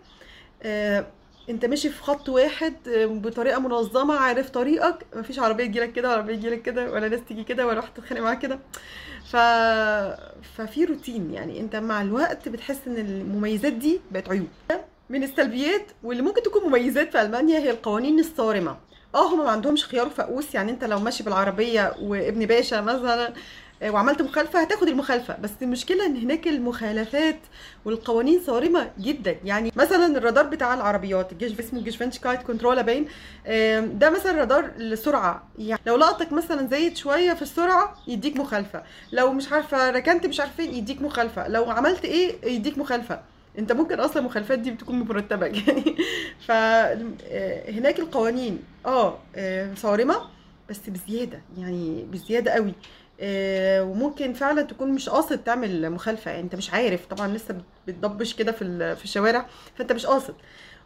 [1.50, 2.74] انت ماشي في خط واحد
[3.06, 7.44] بطريقة منظمة عارف طريقك مفيش عربية تجيلك كده ولا عربية تجيلك كده ولا ناس تيجي
[7.44, 8.60] كده ولا واحد تتخانق معاك كده.
[9.32, 9.36] ف...
[10.58, 14.48] ففي روتين يعني انت مع الوقت بتحس ان المميزات دي بقت عيوب.
[15.10, 18.78] من السلبيات واللي ممكن تكون مميزات في ألمانيا هي القوانين الصارمة.
[19.16, 23.34] آه هما ما عندهمش خيار وفقوس يعني انت لو ماشي بالعربية وابن باشا مثلا
[23.89, 25.38] وعملت مخالفة هتاخد المخالفة.
[25.41, 27.39] بس المشكلة إن هناك المخالفات
[27.86, 29.36] والقوانين صارمة جدا.
[29.46, 33.08] يعني مثلا الرادار بتاع العربيات الجيش اسمه جيش فينشكايت كنترولا باين
[34.00, 38.84] ده مثلا رادار السرعه يعني لو لقطك مثلا زايد شوية في السرعة يديك مخالفة.
[39.12, 41.48] لو مش عارفة ركنت مش عارفة فين يديك مخالفة.
[41.48, 43.19] لو عملت إيه يديك مخالفة.
[43.60, 45.46] أنت ممكن أصلا المخالفات دي بتكون مرتبة.
[45.67, 45.96] يعني
[46.48, 50.15] فهناك القوانين آه آه، صارمة
[50.69, 51.41] بس بزيادة.
[51.58, 52.69] يعني بزيادة قوي.
[52.69, 52.74] آه،
[53.82, 56.32] وممكن فعلا تكون مش قاصد تعمل مخالفة.
[56.32, 57.56] يعني أنت مش عارف طبعا لسه
[57.88, 59.46] بتضبش كده في في الشوارع
[59.78, 60.36] فأنت مش قاصد.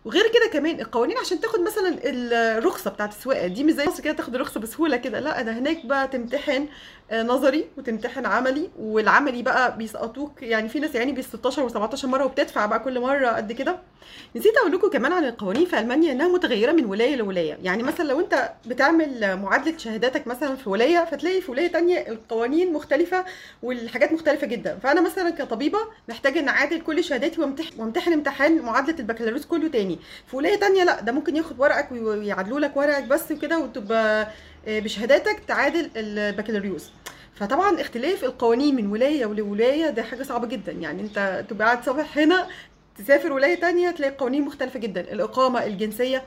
[0.06, 4.14] وغير كده كمان القوانين عشان تاخد مثلا الرخصة بتاعت السواقة دي مش زي مصر كده
[4.14, 5.20] تاخد الرخصة بسهولة كده.
[5.20, 6.68] لا ده هناك بقى تمتحن آه،
[7.14, 10.42] نظري وتمتحن عملي والعملي بقى بيسقطوك.
[10.44, 13.78] يعني في ناس يعني بال 16 و17 مرة وبتدفع بقى كل مرة قد كده.
[14.36, 17.58] نسيت أقول لكم كمان عن القوانين في ألمانيا إنها متغيرة من ولاية لولاية.
[17.64, 22.74] يعني مثلا لو أنت بتعمل معادلة شهاداتك مثلا في ولاية فتلاقي في ولاية تانية القوانين
[22.74, 23.26] مختلفة
[23.64, 24.78] والحاجات مختلفة جدا.
[24.84, 30.00] فأنا مثلا كطبيبة محتاجة إن أعادل كل شهاداتي وامتحن وامتحن امتحان معادلة البكالوريوس كله تاني.
[30.28, 34.28] في ولاية تانية لأ ده ممكن ياخد ورقك ويعادلوا لك ورقك بس وكده وتبقى آه،
[34.68, 36.92] بشهاداتك تعادل البكالوريوس.
[37.36, 40.72] فطبعا اختلاف القوانين من ولاية لولاية ده حاجة صعبة جدا.
[40.72, 42.48] يعني أنت تبقى قاعد صبح هنا
[42.98, 45.02] تسافر ولاية تانية تلاقي قوانين مختلفة جدا.
[45.02, 46.24] الإقامة الجنسية.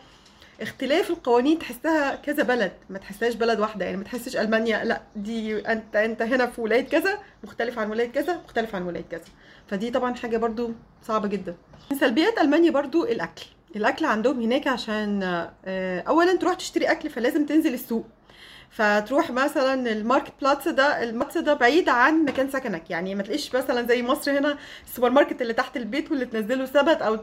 [0.61, 2.73] اختلاف القوانين تحسها كذا بلد.
[2.91, 3.85] ما تحسهاش بلد واحدة.
[3.85, 4.85] يعني ما تحسش ألمانيا.
[4.85, 9.05] لا دي أنت أنت هنا في ولاية كذا مختلف عن ولاية كذا مختلف عن ولاية
[9.11, 9.25] كذا.
[9.69, 10.71] فدي طبعا حاجة برضو
[11.07, 11.55] صعبة جدا.
[11.91, 13.45] من سلبيات ألمانيا برضو الأكل.
[13.77, 15.23] الأكل عندهم هناك عشان
[15.65, 18.07] آه، اولا تروح تشتري أكل فلازم تنزل السوق.
[18.71, 22.91] فتروح مثلا ال Marktplatz ده ال Markt ده بعيد عن مكان سكنك.
[22.91, 27.03] يعني ما تلاقيش مثلا زي مصر هنا السوبر ماركت اللي تحت البيت واللي تنزله سبت
[27.03, 27.19] أو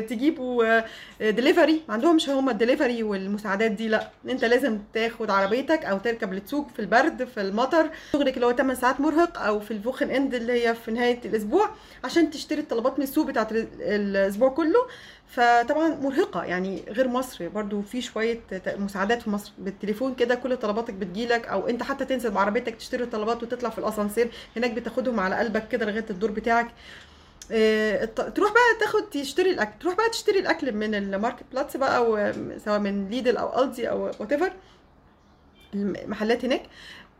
[0.00, 0.82] تجيبه
[1.20, 4.10] دليفري آه، ما عندهمش هم الدليفري والمساعدات دي لأ.
[4.28, 7.90] أنت لازم تاخد عربيتك أو تركب لتسوق في البرد في المطر.
[8.12, 11.70] شغلك اللي هو 8 ساعات مرهق أو في ال Wochenende اللي هي في نهاية الأسبوع
[12.04, 13.48] عشان تشتري الطلبات من السوق بتاعت
[13.80, 14.86] الأسبوع كله.
[15.30, 20.94] فطبعا مرهقة يعني غير مصر برضو في شوية مساعدات في مصر بالتليفون كده كل طلباتك
[20.94, 25.68] بتجيلك أو أنت حتى تنزل بعربيتك تشتري الطلبات وتطلع في الأسانسير هناك بتاخدهم على قلبك
[25.68, 26.70] كده لغاية الدور بتاعك.
[27.52, 32.32] آه تروح بقى تاخد تشتري الاكل تروح بقى تشتري الأكل من ال Marktplatz بقى
[32.64, 34.52] سواء من Lidl أو Aldi أو what
[35.74, 36.62] المحلات هناك.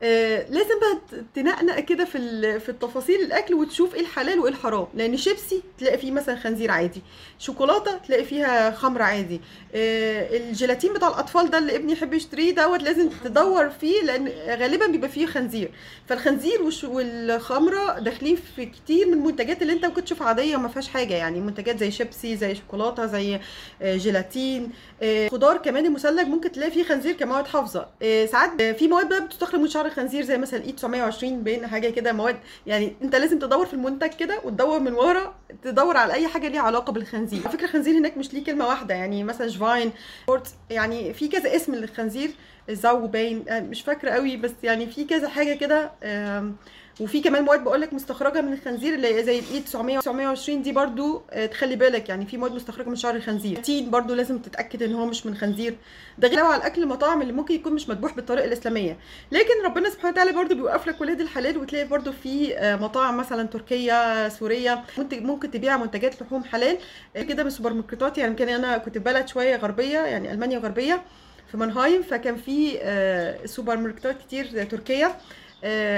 [0.02, 4.86] آه لازم بقى تنقنق كده في في التفاصيل الأكل وتشوف إيه الحلال وإيه الحرام.
[4.94, 7.02] لأن شيبسي تلاقي فيه مثلا خنزير عادي.
[7.38, 9.40] شوكولاتة تلاقي فيها خمر عادي.
[9.74, 14.86] آه الجيلاتين بتاع الأطفال ده اللي ابني يحب يشتريه دوت لازم تدور فيه لأن غالبا
[14.86, 15.70] بيبقى فيه خنزير.
[16.08, 21.14] فالخنزير والخمرة داخلين في كتير من المنتجات اللي أنت ممكن تشوفها عادية وما فيهاش حاجة.
[21.14, 23.40] يعني منتجات زي شيبسي زي شوكولاتة زي
[23.82, 24.70] آه جيلاتين.
[25.30, 27.86] خضار كمان المثلج ممكن تلاقي فيه خنزير كمواد حافظة.
[28.26, 32.12] ساعات في مواد بقى بتستخرج من شعر الخنزير زي مثلا E 920 بين حاجة كده
[32.12, 32.36] مواد.
[32.66, 36.60] يعني أنت لازم تدور في المنتج كده وتدور من ورا تدور على أي حاجة ليها
[36.62, 37.40] علاقة بالخنزير.
[37.44, 39.92] على فكرة الخنزير هناك مش ليه كلمة واحدة يعني مثلا Schwein
[40.70, 42.30] يعني في كذا اسم للخنزير.
[42.70, 45.90] زو باين آه، مش فاكرة قوي بس يعني في كذا حاجة كده
[47.00, 50.72] وفي كمان مواد بقول لك مستخرجة من الخنزير اللي زي ال E 900 920 دي
[50.72, 53.58] برضو آه، تخلي بالك يعني في مواد مستخرجة من شعر الخنزير.
[53.58, 55.76] جيلاتين برضو لازم تتأكد إن هو مش من خنزير.
[56.18, 58.98] ده غير على الأكل المطاعم اللي ممكن يكون مش مذبوح بالطريقة الإسلامية.
[59.32, 63.42] لكن ربنا سبحانه وتعالى برضو بيوقف لك ولاد الحلال وتلاقي برضو في آه، مطاعم مثلا
[63.48, 66.78] تركية سورية ممكن ممكن تبيع منتجات لحوم حلال
[67.16, 71.02] آه، كده من السوبر ماركتات يعني يمكن أنا كنت بلد شوية غربية يعني ألمانيا غربية
[71.50, 72.78] في منهايم فكان في
[73.44, 75.16] سوبر ماركتات كتير تركيه آه،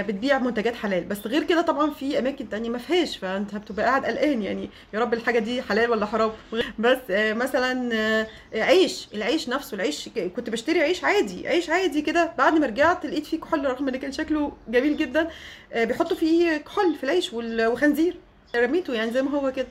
[0.03, 1.05] بتبيع منتجات حلال.
[1.05, 4.71] بس غير كده طبعا في أماكن تانية ما فيهاش فأنت بتبقى قاعد قلقان يعني.
[4.95, 6.31] يا رب الحاجة دي حلال ولا حرام؟
[6.79, 9.09] بس آه، مثلا آه، عيش.
[9.15, 12.33] العيش نفسه العيش كنت بشتري عيش عادي عيش عادي كده.
[12.39, 15.29] بعد ما رجعت لقيت فيه كحول رغم إن كان شكله جميل جدا
[15.77, 18.17] بيحطوا فيه كحول في العيش وخنزير.
[18.57, 19.67] رميته يعني زي ما هو كده.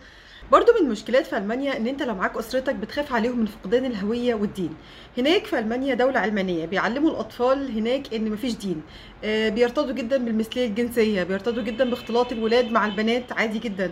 [0.52, 4.36] برضو من المشكلات في ألمانيا إن أنت لو معاك أسرتك بتخاف عليهم من فقدان الهوية
[4.36, 4.76] والدين.
[5.18, 8.82] هناك في ألمانيا دولة علمانيه بيعلموا الأطفال هناك إن مفيش دين.
[9.24, 13.92] آه، بيرتضوا جدا بالمثلية الجنسية بيرتضوا جدا باختلاط الولاد مع البنات عادي جدا.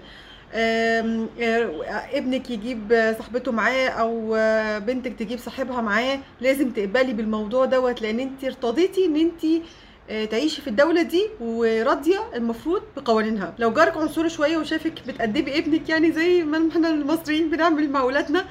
[0.54, 1.28] آه،
[2.14, 4.36] ابنك يجيب صاحبته معاه أو
[4.80, 9.60] بنتك تجيب صاحبها معاه لازم تقبلي بالموضوع دوت لأن أنت ارتضيتي إن أنت آه،
[10.10, 13.54] تعيشي في الدولة دي وراضية المفروض بقوانينها.
[13.60, 18.46] لو جارك عنصري شوية وشافك بتأدبي ابنك يعني زي ما إحنا المصريين بنعمل مع ولادنا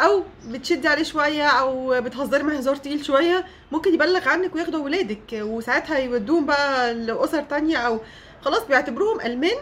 [0.00, 5.32] أو بتشدي عليه شوية أو بتهزري معاه هزار تقيل شوية ممكن يبلغ عنك وياخدوا ولادك.
[5.32, 8.00] وساعتها يودوهم بقى لأسر تانية أو
[8.42, 9.56] خلاص بيعتبروهم ألمان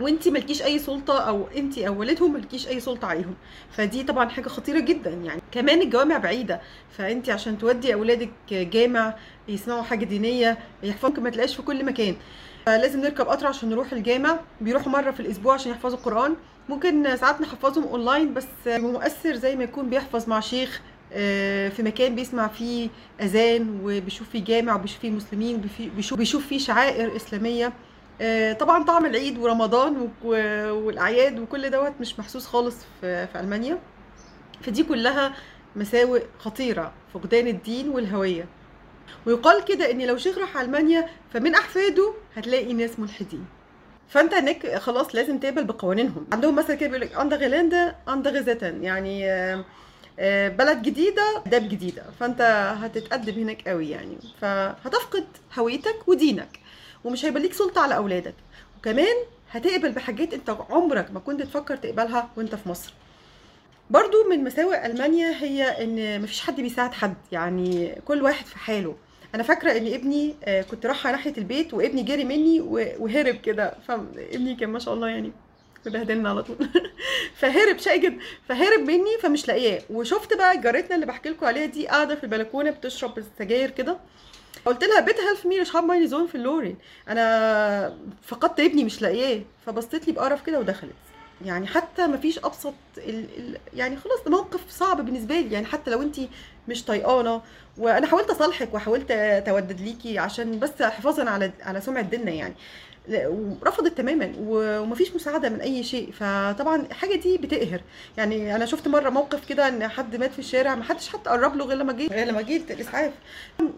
[0.00, 3.34] وانت ملكيش أي سلطة أو انت أو والدهم ملكيش أي سلطة عليهم.
[3.70, 5.40] فدي طبعا حاجة خطيرة جدا يعني.
[5.52, 6.60] كمان الجوامع بعيدة.
[6.98, 9.14] فانت عشان تودي أولادك جامع
[9.48, 12.16] يسمعوا حاجة دينية يحفظوا ما تلاقيش في كل مكان.
[12.66, 14.38] لازم نركب قطر عشان نروح الجامع.
[14.60, 16.36] بيروحوا مرة في الأسبوع عشان يحفظوا القرآن.
[16.68, 20.80] ممكن ساعات نحفظهم أونلاين بس مؤثر زي ما يكون بيحفظ مع شيخ
[21.12, 22.88] آه، في مكان بيسمع فيه
[23.20, 25.62] أذان وبيشوف فيه جامع وبيشوف فيه مسلمين
[25.94, 27.72] وبيشوف بيشوف فيه شعائر إسلامية.
[28.60, 30.10] طبعا طعم العيد ورمضان
[30.70, 33.78] والأعياد وكل دوت مش محسوس خالص في, في ألمانيا.
[34.62, 35.32] فدي كلها
[35.76, 38.46] مساوئ خطيرة فقدان الدين والهوية.
[39.26, 43.44] ويقال كده إن لو شيخ راح ألمانيا فمن أحفاده هتلاقي ناس ملحدين.
[44.08, 46.26] فأنت هناك خلاص لازم تقبل بقوانينهم.
[46.32, 49.64] عندهم مثلا كده بيقول لك andere Länder andere Sitten يعني آه،
[50.18, 52.02] آه، بلد جديدة اداب جديدة.
[52.20, 52.40] فأنت
[52.80, 54.18] هتتقدم هناك قوي يعني.
[54.40, 55.24] فهتفقد
[55.58, 56.59] هويتك ودينك.
[57.04, 58.34] ومش هيبقى ليك سلطة على أولادك.
[58.78, 59.16] وكمان
[59.50, 62.92] هتقبل بحاجات أنت عمرك ما كنت تفكر تقبلها وأنت في مصر.
[63.90, 68.96] برضو من مساوئ ألمانيا هي إن مفيش حد بيساعد حد يعني كل واحد في حاله.
[69.34, 72.60] أنا فاكرة إن ابني آه، كنت رايحة ناحية البيت وابني جري مني
[72.98, 73.74] وهرب كده.
[73.88, 75.32] فابني كان ما شاء الله يعني
[75.86, 76.56] بهدلنا على طول.
[77.40, 79.82] فهرب شقي جدا فهرب مني فمش لاقياه.
[79.90, 83.96] وشفت بقى جارتنا اللي بحكي لكم عليها دي قاعدة في البلكونة بتشرب السجاير كده.
[84.64, 86.76] قلت لها bitte hilf mir ich habe meinen Sohn verloren
[87.08, 89.42] أنا فقدت ابني مش لاقياه.
[89.66, 90.92] فبصت لي بقرف كده ودخلت.
[91.44, 93.26] يعني حتى ما فيش أبسط ال...
[93.38, 93.58] ال...
[93.74, 95.52] يعني خلاص ده موقف صعب بالنسبة لي.
[95.52, 96.16] يعني حتى لو انت
[96.68, 97.42] مش طيقانه
[97.78, 102.54] وأنا حاولت أصالحك وحاولت أتودد ليكي عشان بس حفاظا على على سمعة ديننا يعني.
[103.08, 106.12] لا، ورفضت تماما ومفيش مساعدة من أي شيء.
[106.12, 107.80] فطبعا الحاجة دي بتقهر.
[108.16, 111.56] يعني أنا شفت مرة موقف كده إن حد مات في الشارع ما حدش حتى قرب
[111.56, 113.12] له غير لما جه غير لما جه الإسعاف.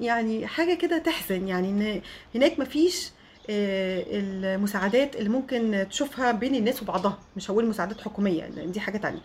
[0.01, 1.49] يعني حاجة كده تحزن.
[1.49, 2.01] يعني إن
[2.35, 3.11] هناك مفيش
[3.51, 7.19] آه، المساعدات اللي ممكن تشوفها بين الناس وبعضها.
[7.37, 9.21] مش هقول مساعدات حكومية لأن دي حاجة تانية.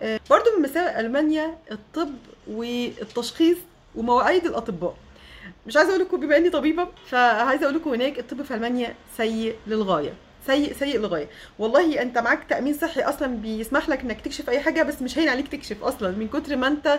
[0.00, 2.14] آه، برضو من مساوئ ألمانيا الطب
[2.48, 3.56] والتشخيص
[3.94, 4.94] ومواعيد الأطباء.
[5.66, 9.54] مش عايزة أقول لكم بما إني طبيبة فعايزة أقول لكم هناك الطب في ألمانيا سيء
[9.66, 10.12] للغاية
[10.46, 11.28] سيء سيء للغاية.
[11.58, 15.28] والله أنت معاك تأمين صحي أصلا بيسمح لك إنك تكشف أي حاجة بس مش هين
[15.28, 16.98] عليك تكشف أصلا من كتر ما أنت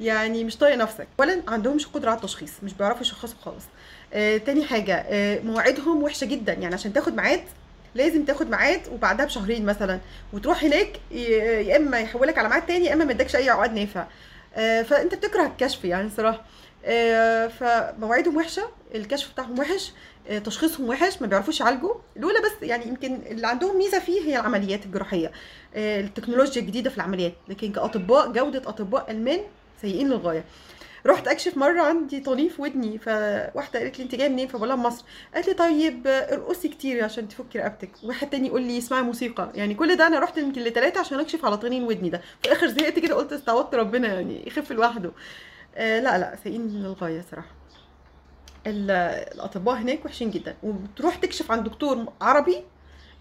[0.00, 1.08] يعني مش طايق نفسك.
[1.20, 3.64] اولا عندهمش قدرة على التشخيص مش بيعرفوا يشخصوا خالص.
[4.12, 6.52] آه تاني حاجة آه مواعيدهم وحشة جدا.
[6.52, 7.42] يعني عشان تاخد ميعاد
[7.94, 10.00] لازم تاخد ميعاد وبعدها بشهرين مثلا.
[10.32, 14.06] وتروح هناك يا إما يحولك على ميعاد تاني يا إما ما أي عقد نافع.
[14.54, 16.44] آه فأنت بتكره الكشف يعني صراحة.
[17.48, 18.62] فمواعيدهم وحشة
[18.94, 19.92] الكشف بتاعهم وحش
[20.28, 21.94] آه، تشخيصهم وحش ما بيعرفوش يعالجوا.
[22.16, 25.32] الاولى بس يعني يمكن اللي عندهم ميزة فيه هي العمليات الجراحية.
[25.74, 29.40] آه، التكنولوجيا الجديدة في العمليات لكن كأطباء جودة أطباء ألمان
[29.82, 30.44] سيئين للغاية.
[31.06, 34.82] رحت أكشف مرة عندي طليف ودني فواحدة قالت لي أنت جاية منين؟ فبقول لها من
[34.82, 35.04] مصر.
[35.34, 37.90] قالت لي طيب آه، ارقصي كتير عشان تفكي رقبتك.
[38.02, 39.50] واحد تاني يقول لي اسمعي موسيقى.
[39.54, 42.20] يعني كل ده أنا رحت يمكن لثلاثه عشان أكشف على طنين ودني ده.
[42.42, 45.08] في الآخر زهقت كده قلت استعوضت ربنا يعني يخف لوحده.
[45.08, 45.12] آه
[45.76, 47.54] لا لا سيئين للغايه صراحة.
[48.66, 48.90] ال-
[49.34, 50.56] الأطباء هناك وحشين جدا.
[50.62, 52.62] وبتروح تكشف عن دكتور عربي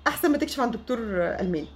[0.08, 1.68] أحسن ما تكشف عن دكتور ألماني.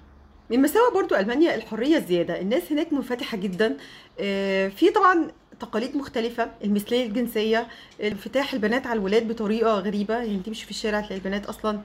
[0.49, 2.41] من مساوئ برضو ألمانيا الحرية الزيادة.
[2.41, 3.77] الناس هناك منفتحة جدا.
[4.19, 6.51] آه، في طبعا تقاليد مختلفة.
[6.63, 7.67] المثلية الجنسية
[8.03, 10.13] انفتاح البنات على الولاد بطريقة غريبة.
[10.17, 11.79] يعني تمشي في الشارع تلاقي البنات أصلا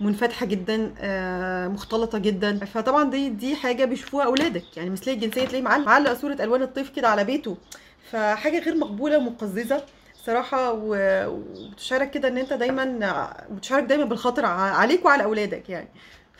[0.00, 2.64] منفتحة جدا آه، مختلطة جدا.
[2.64, 4.76] فطبعا دي دي حاجة بيشوفوها أولادك.
[4.76, 7.56] يعني مثلية الجنسية تلاقي معلق صورة ألوان الطيف كده على بيته.
[8.12, 9.82] فحاجة غير مقبولة ومقززة
[10.26, 15.88] صراحة و- وبتشعرك كده إن أنت دايما بتشعرك دايما بالخطر عليك وعلى أولادك يعني.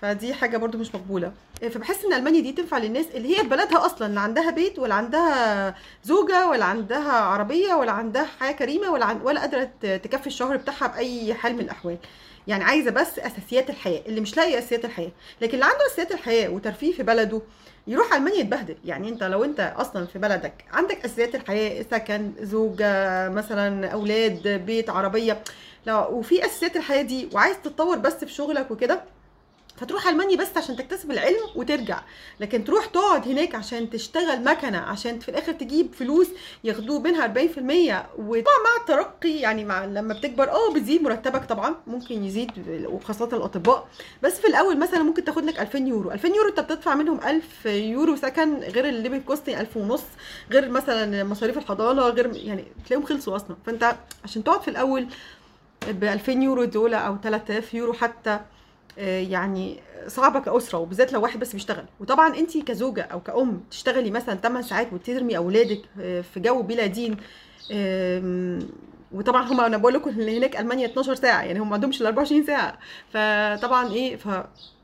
[0.00, 1.32] فدي حاجة برضو مش مقبولة.
[1.70, 4.94] فبحس إن ألمانيا دي تنفع للناس اللي هي في بلدها أصلا لا عندها بيت ولا
[4.94, 5.74] عندها
[6.04, 10.86] زوجة ولا عندها عربية ولا عندها حياة كريمة ولا ولا قادرة ت- تكفي الشهر بتاعها
[10.86, 11.96] بأي حال من الأحوال.
[12.46, 15.10] يعني عايزة بس أساسيات الحياة اللي مش لاقي أساسيات الحياة.
[15.40, 17.40] لكن اللي عنده أساسيات الحياة وترفيه في بلده
[17.86, 18.76] يروح ألمانيا يتبهدل.
[18.84, 24.90] يعني أنت لو أنت أصلا في بلدك عندك أساسيات الحياة سكن زوجه مثلا أولاد بيت
[24.90, 25.42] عربية
[25.86, 29.02] لو وفي أساسيات الحياة دي وعايز تتطور بس في شغلك وكده
[29.76, 32.00] فتروح ألمانيا بس عشان تكتسب العلم وترجع.
[32.40, 36.26] لكن تروح تقعد هناك عشان تشتغل مكنة عشان في الآخر تجيب فلوس
[36.64, 37.28] ياخدوه منها 40%
[38.18, 42.50] وطبعا مع الترقي يعني مع لما بتكبر آه بتزيد مرتبك طبعا ممكن يزيد
[42.86, 43.88] وخاصة الأطباء.
[44.22, 46.10] بس في الأول مثلا ممكن تاخد لك 2000 يورو.
[46.10, 50.02] 2000 يورو أنت بتدفع منهم 1000 يورو سكن غير ال living cost 1000 ونص
[50.52, 53.56] غير مثلا مصاريف الحضانة غير يعني تلاقيهم خلصوا أصلا.
[53.66, 55.06] فأنت عشان تقعد في الأول
[55.88, 58.40] ب 2000 يورو دول أو 3000 يورو حتى
[58.98, 61.84] يعني صعبة كأسرة وبالذات لو واحد بس بيشتغل.
[62.00, 66.86] وطبعا انت كزوجة أو كأم تشتغلي مثلا 8 ساعات وترمي أولادك آه، في جو بلا
[66.86, 67.16] دين
[69.12, 72.06] وطبعا هم أنا بقول لكم إن هناك ألمانيا 12 ساعة يعني هم ما عندهمش ال
[72.06, 72.78] 24 ساعة.
[73.08, 74.28] فطبعا إيه ف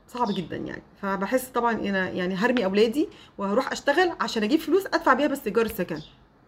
[0.07, 0.81] صعب جدا يعني.
[1.01, 5.65] فبحس طبعا أنا يعني هرمي أولادي وهروح أشتغل عشان أجيب فلوس أدفع بيها بس ايجار
[5.65, 5.99] السكن.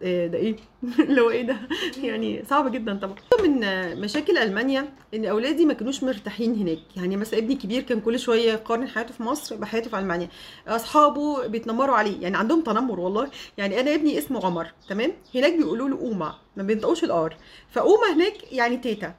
[0.01, 0.55] ده إيه؟
[0.99, 1.57] اللي هو إيه ده؟
[2.03, 3.15] يعني صعب جدا طبعا.
[3.43, 3.59] من
[4.01, 6.79] مشاكل ألمانيا إن أولادي ما كانوش مرتاحين هناك.
[6.97, 10.29] يعني مثلا ابني الكبير كان كل شوية يقارن حياته في مصر بحياته في ألمانيا.
[10.67, 12.21] أصحابه بيتنمروا عليه.
[12.21, 13.29] يعني عندهم تنمر والله.
[13.57, 17.37] يعني أنا ابني اسمه عمر تمام؟ هناك بيقولوا له أوما ما بينطقوش الآر.
[17.69, 19.15] فأوما هناك يعني تيتا.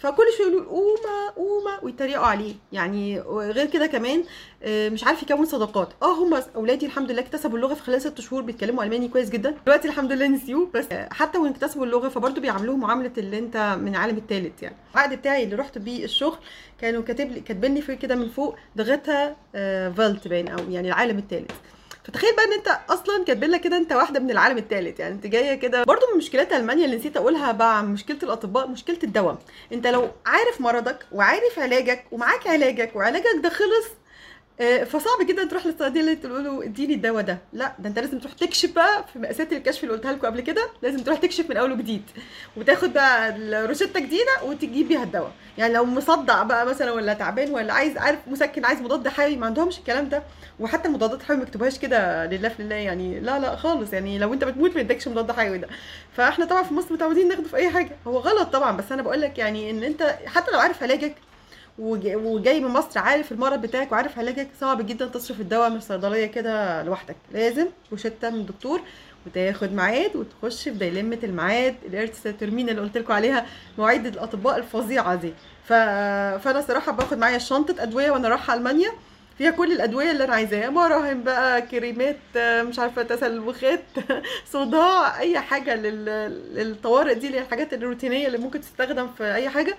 [0.00, 2.54] فكل شوية يقولوا قومه قومه ويتريقوا عليه.
[2.72, 4.24] يعني غير كده كمان
[4.62, 5.88] آه، مش عارف يكون صداقات.
[6.02, 9.54] آه هم أولادي الحمد لله اكتسبوا اللغة في خلال ست شهور بيتكلموا ألماني كويس جدا.
[9.66, 13.76] دلوقتي الحمد لله نسيوه بس آه، حتى وإن اكتسبوا اللغة فبرضه بيعاملوه معاملة اللي أنت
[13.80, 14.76] من العالم الثالث يعني.
[14.94, 16.38] العقد بتاعي اللي رحت بيه الشغل
[16.80, 19.36] كانوا كاتب لي كاتبين لي فيه كده من فوق دغتها
[19.90, 21.50] فالت باين أو يعني العالم الثالث
[22.04, 25.26] فتخيل بقى ان انت أصلا كاتبين لك كده انت واحدة من العالم الثالث يعني انت
[25.26, 25.84] جاية كده.
[25.84, 29.38] برضو من مشكلات ألمانيا اللي نسيت أقولها بقى مشكلة الأطباء مشكلة الدواء.
[29.72, 33.86] انت لو عارف مرضك وعارف علاجك ومعاك علاجك وعلاجك ده خلص
[34.86, 37.38] فصعب جدا تروح للصيدليه تقول له اديني الدواء ده.
[37.52, 40.68] لا ده انت لازم تروح تكشف بقى في مقاسات الكشف اللي قلتها لكم قبل كده
[40.82, 42.02] لازم تروح تكشف من أول وجديد
[42.56, 45.32] وتاخد بقى الروشتة جديدة وتجيب بيها الدواء.
[45.58, 49.46] يعني لو مصدع بقى مثلا ولا تعبان ولا عايز عارف مسكن عايز مضاد حيوي ما
[49.46, 50.22] عندهمش الكلام ده.
[50.60, 53.20] وحتى مضادات حيوي ما يكتبوهاش كده لله في لله يعني.
[53.20, 55.68] لا لا خالص يعني لو انت بتموت ما يدكش مضاد حيوي ده.
[56.16, 57.96] فاحنا طبعا في مصر متعودين ناخده في أي حاجة.
[58.06, 61.14] هو غلط طبعا بس أنا بقول لك يعني إن أنت حتى لو عارف علاجك
[61.78, 66.82] وجاي من مصر عارف المرض بتاعك وعارف علاجك صعب جدا تصرف الدواء من الصيدلية كده
[66.82, 67.16] لوحدك.
[67.32, 68.80] لازم روشته من الدكتور
[69.26, 73.46] وتاخد ميعاد وتخش في ديلمة الميعاد الارتستاترمين اللي قلت لكم عليها
[73.78, 75.32] مواعيد الأطباء الفظيعة دي.
[75.64, 75.72] ف...
[76.42, 78.90] فأنا صراحة باخد معايا شنطة أدوية وأنا رايحة ألمانيا
[79.38, 80.70] فيها كل الأدوية اللي أنا عايزاها.
[80.70, 83.82] مراهم بقى كريمات مش عارفة تسلخات
[84.52, 86.04] صداع أي حاجة لل...
[86.54, 89.76] للطوارئ دي اللي هي الحاجات الروتينية اللي ممكن تستخدم في أي حاجة.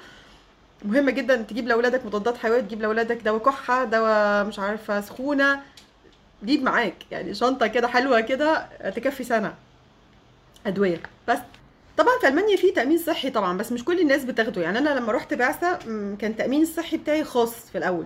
[0.86, 5.62] مهمة جدا تجيب لأولادك مضادات حيوية تجيب لأولادك دواء كحة دواء مش عارفة سخونة.
[6.46, 9.54] جيب معاك يعني شنطة كده حلوة كده تكفي سنة.
[10.68, 11.02] أدوية.
[11.28, 11.38] بس
[11.98, 14.62] طبعا في ألمانيا في تأمين صحي طبعا بس مش كل الناس بتاخده.
[14.62, 15.76] يعني أنا لما رحت بعثة
[16.20, 18.06] كان التامين الصحي بتاعي خاص في الأول.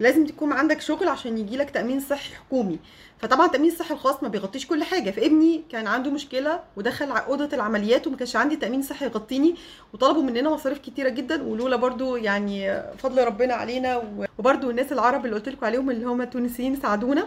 [0.00, 2.78] لازم تكون عندك شغل عشان يجي لك تأمين صحي حكومي.
[3.18, 5.10] فطبعا التامين الصحي الخاص ما بيغطيش كل حاجة.
[5.10, 9.54] فابني كان عنده مشكلة ودخل أوضة العمليات وما كانش عندي تأمين صحي يغطيني
[9.94, 15.24] وطلبوا مننا مصاريف كتيرة جدا ولولا برضو يعني فضل ربنا علينا و- وبرضو الناس العرب
[15.24, 17.26] اللي قلت لكم عليهم اللي هم التونسيين ساعدونا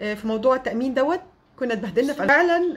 [0.00, 1.20] آه، في موضوع التأمين دوت.
[1.58, 2.76] كنا اتبهدلنا فعلا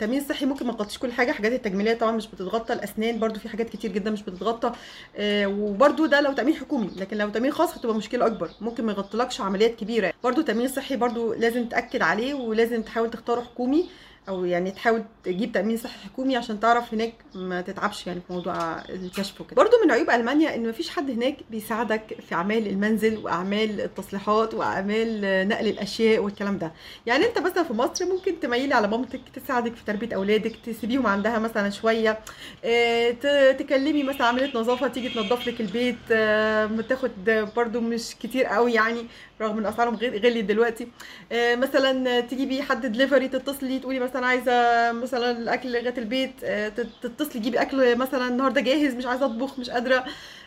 [0.00, 1.32] تامين صحي ممكن ما يغطيش كل حاجة.
[1.32, 4.72] حاجات التجميلية طبعا مش بتتغطى الأسنان برضو في حاجات كتير جدا مش بتتغطى.
[5.16, 8.50] آه، وبرضو ده لو تأمين حكومي لكن لو تأمين خاص هتبقى مشكلة أكبر.
[8.60, 10.12] ممكن ما يغطلكش عمليات كبيرة.
[10.24, 13.88] برضو تأمين صحي برضو لازم تأكد عليه ولازم تحاول تختاره حكومي.
[14.28, 18.78] أو يعني تحاول تجيب تأمين صحي حكومي عشان تعرف هناك ما تتعبش يعني في موضوع
[18.88, 19.56] الكشف وكده.
[19.56, 25.20] برضو من عيوب ألمانيا إن مفيش حد هناك بيساعدك في أعمال المنزل وأعمال التصليحات وأعمال
[25.48, 26.72] نقل الأشياء والكلام ده.
[27.06, 31.38] يعني أنت مثلا في مصر ممكن تميلي على مامتك تساعدك في تربية أولادك تسيبيهم عندها
[31.38, 32.18] مثلا شوية
[32.64, 33.10] آه،
[33.52, 37.10] تكلمي مثلا عامله نظافة تيجي تنظف لك البيت آه، تاخد
[37.56, 39.06] برضو مش كتير قوي يعني
[39.40, 40.88] رغم إن أسعارهم غلي دلوقتي.
[41.32, 46.86] آه، مثلا تجيبي حد دليفري تتصلي تقولي مثلا عايزة مثلا الأكل لغاية البيت آه، تت-
[47.02, 50.04] تتصلي تجيبي أكل مثلا النهارده جاهز مش عايزة أطبخ مش قادرة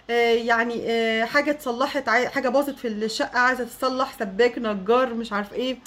[0.10, 5.53] آه، يعني آه، حاجة اتصلحت حاجة باظت في الشقة عايزة تتصلح سباك نجار مش عارف
[5.53, 5.77] إيه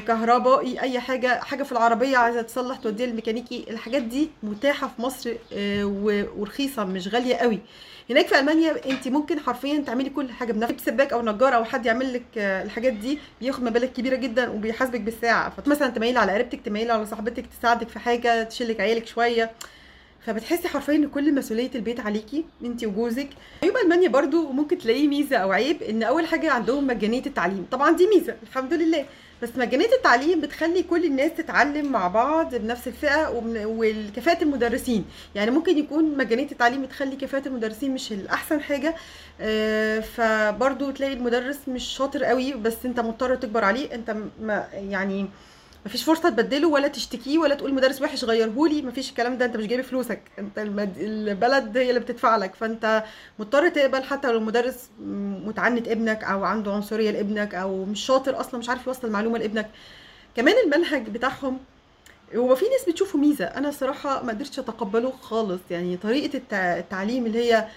[0.00, 3.64] كهربائي أي حاجة حاجة في العربية عايزة تصلح توديها للميكانيكي.
[3.70, 5.34] الحاجات دي متاحة في مصر
[6.36, 7.58] ورخيصة مش غالية قوي.
[8.10, 10.80] هناك في ألمانيا أنت ممكن حرفيا تعملي كل حاجة بنفسك.
[10.80, 15.00] سباك أو نجار أو حد يعمل لك آه، الحاجات دي بياخد مبالغ كبيرة جدا وبيحاسبك
[15.00, 15.50] بالساعة.
[15.50, 19.50] فمثلا تميلي على قريبتك تميلي على صاحبتك تساعدك في حاجة تشيلك عيالك شوية.
[20.26, 23.28] فبتحسي حرفيا إن كل مسؤولية البيت عليكي أنت وجوزك.
[23.62, 27.66] عيوب ألمانيا برضو ممكن تلاقيه ميزة أو عيب إن أول حاجة عندهم مجانية التعليم.
[27.70, 29.04] طبعا دي ميزة الحمد لله.
[29.44, 33.28] بس مجانية التعليم بتخلي كل الناس تتعلم مع بعض بنفس الفئة
[33.66, 35.04] والكفاءة المدرسين.
[35.34, 38.94] يعني ممكن يكون مجانية التعليم بتخلي كفاءة المدرسين مش الأحسن حاجة
[39.40, 45.26] آه، فبرضو تلاقي المدرس مش شاطر قوي بس انت مضطر تكبر عليه انت ما يعني
[45.86, 48.82] مفيش فرصة تبدله ولا تشتكيه ولا تقول مدرس وحش غيرهولي.
[48.82, 50.20] مفيش الكلام ده انت مش جايب فلوسك.
[50.38, 50.98] انت المد...
[50.98, 52.54] البلد هي اللي بتدفع لك.
[52.54, 53.04] فانت
[53.38, 54.88] مضطر تقبل حتى لو المدرس
[55.46, 59.70] متعنت ابنك أو عنده عنصرية لابنك أو مش شاطر أصلا مش عارف يوصل المعلومة لابنك.
[60.36, 61.58] كمان المنهج بتاعهم
[62.36, 63.44] هو في ناس بتشوفه ميزة.
[63.44, 65.60] أنا صراحة ما قدرتش أتقبله خالص.
[65.70, 67.68] يعني طريقة التع- التعليم اللي هي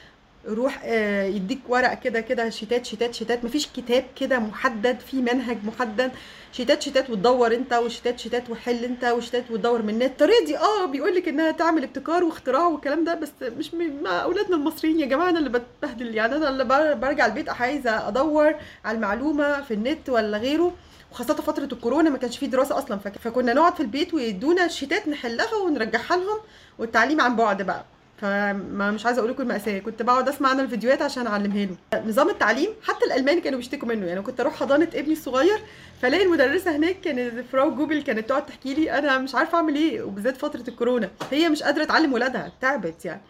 [0.48, 3.46] روح آه، يديك ورق كده كده شيتات شيتات شيتات.
[3.46, 6.12] مفيش كتاب كده محدد في منهج محدد.
[6.52, 10.04] شيتات شيتات وتدور انت وشيتات شيتات وحل انت وشيتات وتدور من النت.
[10.12, 14.56] الطريقة دي آه بيقول لك إنها تعمل ابتكار واختراع والكلام ده بس مش مع أولادنا
[14.56, 16.16] المصريين يا جماعة أنا اللي بتبهدل.
[16.16, 18.56] يعني أنا اللي بر- برجع البيت عايزة أدور
[18.86, 20.74] على المعلومة في النت ولا غيره.
[21.12, 25.08] وخاصة فترة الكورونا ما كانش فيه دراسة أصلا فك- فكنا نقعد في البيت ويدونا شيتات
[25.08, 26.38] نحلها ونرجعها لهم.
[26.80, 27.86] والتعليم عن بعد بقى.
[28.18, 32.30] فما مش عايزة أقول لكم المأساة كنت بقعد أسمع أنا الفيديوهات عشان أعلمها له نظام
[32.30, 34.06] التعليم حتى الالمان كانوا بيشتكوا منه.
[34.06, 35.60] يعني كنت أروح حضانة ابني الصغير
[36.02, 40.02] فلاقي المدرسة هناك كانت فراو جوبل كانت تقعد تحكي لي أنا مش عارفة أعمل إيه
[40.02, 41.10] وبالذات فترة الكورونا.
[41.32, 43.22] هي مش قادرة تعلم ولادها تعبت يعني.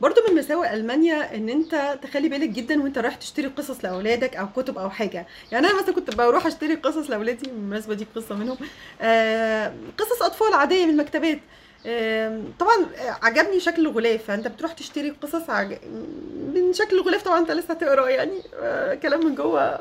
[0.00, 4.48] برضو من مساوئ ألمانيا إن أنت تخلي بالك جدا وأنت رايح تشتري قصص لأولادك أو
[4.56, 5.26] كتب أو حاجة.
[5.52, 8.56] يعني أنا مثلا كنت بروح أشتري قصص لأولادي بالمناسبة دي قصة منهم
[9.00, 11.38] آه قصص أطفال عادية من المكتبات.
[12.58, 12.86] طبعا
[13.22, 14.24] عجبني شكل الغلاف.
[14.24, 15.78] فانت بتروح تشتري قصص عج...
[16.54, 19.80] من شكل الغلاف طبعا انت لسه هتقرا يعني آه كلام من جوه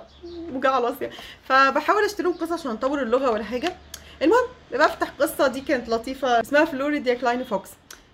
[0.54, 1.14] مجعلص يعني.
[1.43, 3.76] فبحاول اشتريهم قصص عشان اطور اللغة ولا حاجة.
[4.22, 7.70] المهم بفتح قصة دي كانت لطيفة اسمها Flori der kleine Fuchs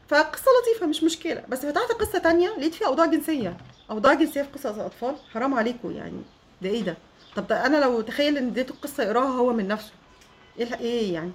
[0.09, 1.43] فقصة لطيفة مش مشكلة.
[1.49, 3.57] بس فتحت قصة تانية لقيت فيها أوضاع جنسية.
[3.91, 6.21] أوضاع جنسية في قصص الاطفال حرام عليكم يعني.
[6.61, 6.97] ده إيه ده؟
[7.35, 9.91] طب ده أنا لو تخيل إن اديته القصة يقراها هو من نفسه.
[10.59, 11.33] إيه إيه يعني؟ آه،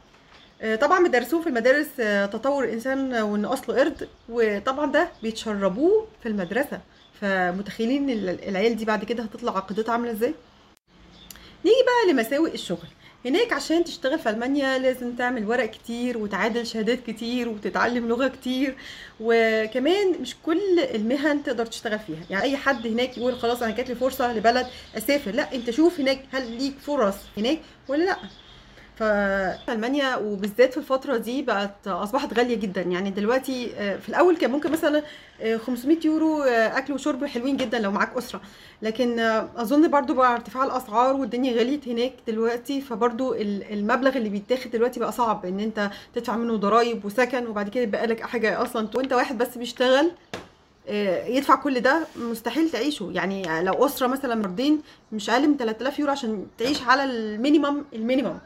[0.81, 6.81] طبعا بيدرسوه في المدارس آه، تطور الإنسان وإن أصله قرد وطبعا ده بيتشربوه في المدرسة.
[7.21, 10.35] فمتخيلين العيال دي بعد كده هتطلع عقيدتها عاملة إزاي؟
[11.65, 12.89] نيجي بقى لمساوئ الشغل.
[13.25, 18.77] هناك عشان تشتغل في ألمانيا لازم تعمل ورق كتير وتعادل شهادات كتير وتتعلم لغة كتير
[19.21, 22.21] وكمان مش كل المهن تقدر تشتغل فيها.
[22.31, 25.31] يعني أي حد هناك يقول خلاص أنا جات لي فرصة لبلد أسافر.
[25.31, 28.17] لا أنت شوف هناك هل ليك فرص هناك ولا لا.
[28.99, 32.83] فالمانيا وبالذات في الفترة دي بقت أصبحت غالية جدا.
[32.83, 35.03] يعني دلوقتي آه، في الأول كان ممكن مثلا
[35.67, 38.41] 500 آه، يورو آه، أكل وشرب حلوين جدا لو معاك أسرة.
[38.83, 39.19] لكن
[39.57, 45.13] أظن برضو بقى ارتفاع الأسعار والدنيا غليت هناك دلوقتي فبرضو المبلغ اللي بيتاخد دلوقتي بقى
[45.13, 45.47] صعب.
[45.47, 48.89] إن أنت تدفع منه ضرايب وسكن وبعد كده يبقى لك حاجة أصلا.
[48.95, 50.11] وانت واحد بس بيشتغل
[51.27, 53.11] يدفع كل ده مستحيل تعيشه.
[53.13, 54.81] يعني لو أسرة مثلا فردين
[55.13, 58.39] مش أقل من 3000 يورو عشان تعيش على ال minimum ال minimum.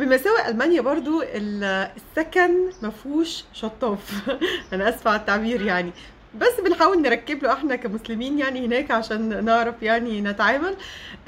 [0.00, 4.30] من مساوئ ألمانيا برضو السكن مفهوش شطاف.
[4.72, 5.92] أنا آسفة على التعبير يعني.
[6.34, 10.76] بس بنحاول نركب له إحنا كمسلمين يعني هناك عشان نعرف يعني نتعامل.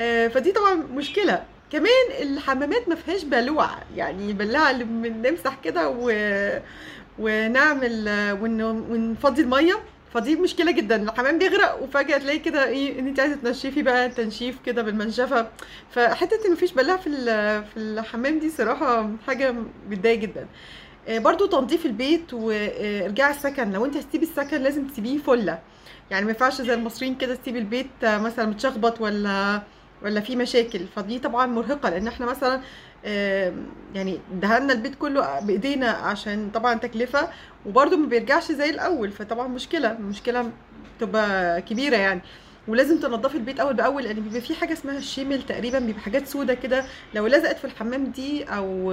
[0.01, 1.43] آه، فدي طبعا مشكلة.
[1.73, 3.69] كمان الحمامات ما فيهاش بلوع.
[3.97, 6.13] يعني بلاعه اللي بنمسح كده و...
[7.19, 8.09] ونعمل
[8.41, 8.63] ون...
[8.63, 9.75] ونفضي المية.
[10.15, 11.03] فدي مشكلة جدا.
[11.03, 15.49] الحمام بيغرق وفجأة تلاقي كده إيه إن أنت عايزة تنشفي بقى تنشيف كده بالمنشفة.
[15.91, 17.11] فحتة إن مفيش بلاع في
[17.75, 19.55] في الحمام دي صراحة حاجة
[19.89, 20.47] بتضايق جدا.
[21.09, 23.73] آه، برضو تنظيف البيت وارجاع السكن.
[23.73, 25.59] لو أنت هتسيبي السكن لازم تسيبيه فلة.
[26.11, 29.63] يعني ما ينفعش زي المصريين كده تسيبي البيت مثلا متشخبط ولا
[30.03, 30.81] ولا في مشاكل.
[30.97, 32.61] فدي طبعا مرهقة لأن إحنا مثلا
[33.95, 37.29] يعني دهنا البيت كله بإيدينا عشان طبعا تكلفة
[37.67, 40.51] وبرده ما بيرجعش زي الأول فطبعا مشكلة مشكلة
[41.01, 42.21] تبقى كبيرة يعني.
[42.69, 46.55] ولازم تنضفي البيت أول بأول لأن بيبقى في حاجة اسمها الشيمل تقريبا بيبقى حاجات سودة
[46.55, 46.85] كده.
[47.15, 48.93] لو لزقت في الحمام دي أو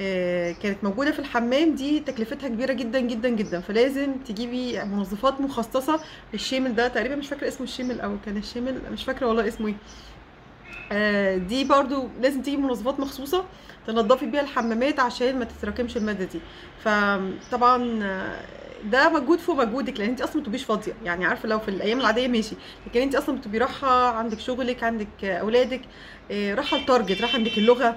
[0.00, 3.60] آه، كانت موجودة في الحمام دي تكلفتها كبيرة جدا جدا جدا.
[3.60, 6.00] فلازم تجيبي منظفات مخصصة.
[6.32, 9.74] للشيمل ده تقريبا مش فاكرة اسمه الشيمل أو كان الشيمل مش فاكرة والله اسمه إيه.
[11.38, 13.44] دي برضو لازم تجيب منظفات مخصوصة
[13.86, 16.40] تنضفي بيها الحمامات عشان ما تتراكمش المادة دي.
[16.84, 18.44] فطبعا آه،
[18.84, 20.92] ده مجهود فوق مجهودك لأن انت أصلا بتبقيش فاضية.
[21.04, 25.24] يعني عارفة لو في الأيام العادية ماشي لكن انت أصلا بتبقي رايحه عندك شغلك عندك
[25.24, 25.80] أولادك
[26.30, 27.96] آه، رايحه ال target رايحه عندك اللغة.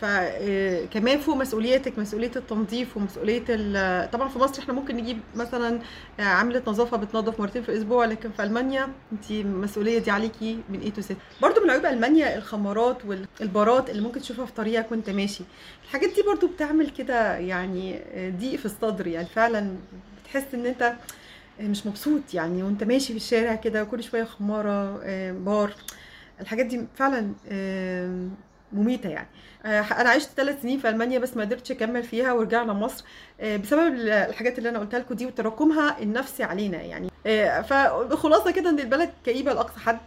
[0.00, 3.40] فكمان فوق مسؤوليتك مسؤولية التنظيف ومسؤولية
[4.06, 5.80] طبعا في مصر إحنا ممكن نجيب مثلا
[6.18, 10.90] عامله نظافة بتنظف مرتين في الأسبوع لكن في ألمانيا انت المسؤوليه دي عليكي من A
[10.90, 15.44] to Z برضو من عيوب ألمانيا الخمارات والبارات اللي ممكن تشوفها في طريقك وانت ماشي.
[15.84, 18.00] الحاجات دي برضو بتعمل كده يعني
[18.40, 19.26] ضيق في الصدر يعني.
[19.26, 19.76] فعلا
[20.24, 20.92] بتحس إن أنت
[21.60, 25.00] مش مبسوط يعني وأنت ماشي في الشارع كده كل شوية خمارة
[25.32, 25.74] بار.
[26.40, 27.32] الحاجات دي فعلا
[28.72, 29.28] مميتة يعني.
[29.64, 33.04] آه، أنا عشت ثلاث سنين في ألمانيا بس ما قدرتش أكمل فيها ورجعنا مصر
[33.40, 37.10] آه، بسبب الحاجات اللي أنا قلتها لكم دي وتراكمها النفسي علينا يعني.
[37.26, 39.98] آه، فبخلاصة كده إن البلد كئيبة لأقصى حد.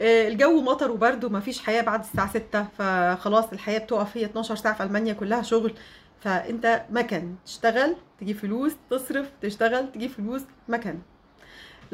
[0.00, 4.74] الجو مطر وبرد وما فيش حياة بعد الساعة 6 فخلاص الحياة بتقف هي 12 ساعة
[4.74, 5.74] في ألمانيا كلها شغل.
[6.20, 10.98] فأنت مكن تشتغل تجيب فلوس تصرف تشتغل تجيب فلوس مكن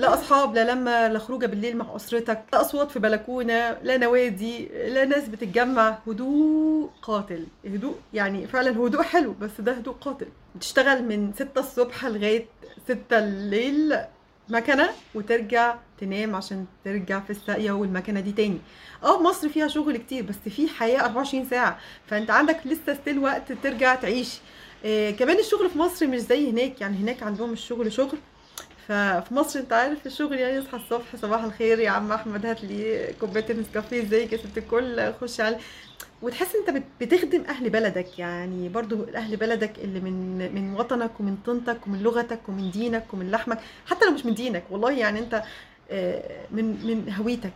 [0.00, 4.66] لا أصحاب لا لما لا خروجة بالليل مع أسرتك لا أصوات في بلكونة لا نوادي
[4.66, 5.98] لا ناس بتتجمع.
[6.06, 7.46] هدوء قاتل.
[7.66, 10.26] هدوء يعني فعلا هدوء حلو بس ده هدوء قاتل.
[10.54, 12.46] بتشتغل من 6 الصبح لغاية
[12.88, 13.98] 6 الليل
[14.48, 18.58] مكنة وترجع تنام عشان ترجع في الساقية والمكنه دي تاني.
[19.04, 21.78] آه مصر فيها شغل كتير بس في حياة 24 ساعة.
[22.06, 24.38] فأنت عندك لسه ستيل وقت ترجع تعيش.
[24.84, 26.80] إيه كمان الشغل في مصر مش زي هناك.
[26.80, 28.18] يعني هناك عندهم الشغل شغل
[28.90, 33.12] ففي مصر انت عارف الشغل يعني يصحى الصبح صباح الخير يا عم أحمد هات لي
[33.20, 35.58] كوباية نسكافيه إزيك يا ست الكل؟ خش على
[36.22, 41.86] وتحس انت بتخدم أهل بلدك يعني برضو أهل بلدك اللي من من وطنك ومن طينتك
[41.86, 45.42] ومن لغتك ومن دينك ومن لحمك حتى لو مش من دينك والله يعني انت
[45.90, 47.52] آه، من من هويتك.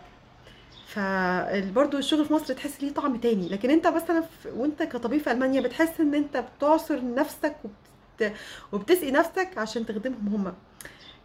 [0.87, 3.49] فبرضه الشغل في مصر تحس ليه طعم تاني.
[3.49, 4.24] لكن انت مثلا
[4.57, 8.32] وانت كطبيب في ألمانيا بتحس إن انت بتعصر نفسك وبت...
[8.72, 10.55] وبتسقي نفسك عشان تخدمهم هم.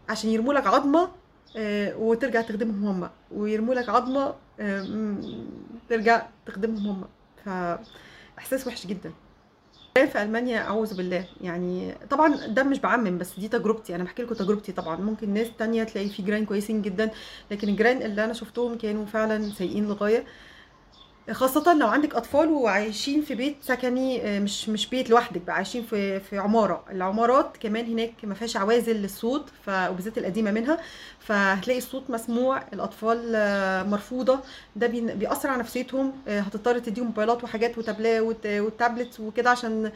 [0.09, 1.09] عشان يرموا لك عظمة
[1.57, 3.09] آه، وترجع تخدمهم هم.
[3.31, 5.15] ويرموا لك عظمة آه،
[5.89, 7.03] ترجع تخدمهم هم.
[7.45, 9.11] فإحساس وحش جدا.
[9.95, 11.25] في ألمانيا أعوذ بالله.
[11.41, 13.95] يعني طبعا ده مش بعمم بس دي تجربتي.
[13.95, 14.95] أنا بحكي لكم تجربتي طبعا.
[14.95, 17.11] ممكن ناس تانية تلاقي في جيران كويسين جدا
[17.51, 20.25] لكن الجيران اللي أنا شفتهم كانوا فعلا سيئين للغايه
[21.31, 25.83] خاصة لو عندك أطفال وعايشين في بيت سكني آه، مش مش بيت لوحدك بقى عايشين
[25.83, 30.79] في في عمارة، العمارات كمان هناك ما فيهاش عوازل للصوت ف وبالذات القديمة منها.
[31.19, 34.39] فهتلاقي الصوت مسموع، الأطفال آه، مرفوضة،
[34.75, 39.91] ده بيأثر على نفسيتهم، آه، هتضطر تديهم موبايلات وحاجات وتابلا وت- وتابلت وكده عشان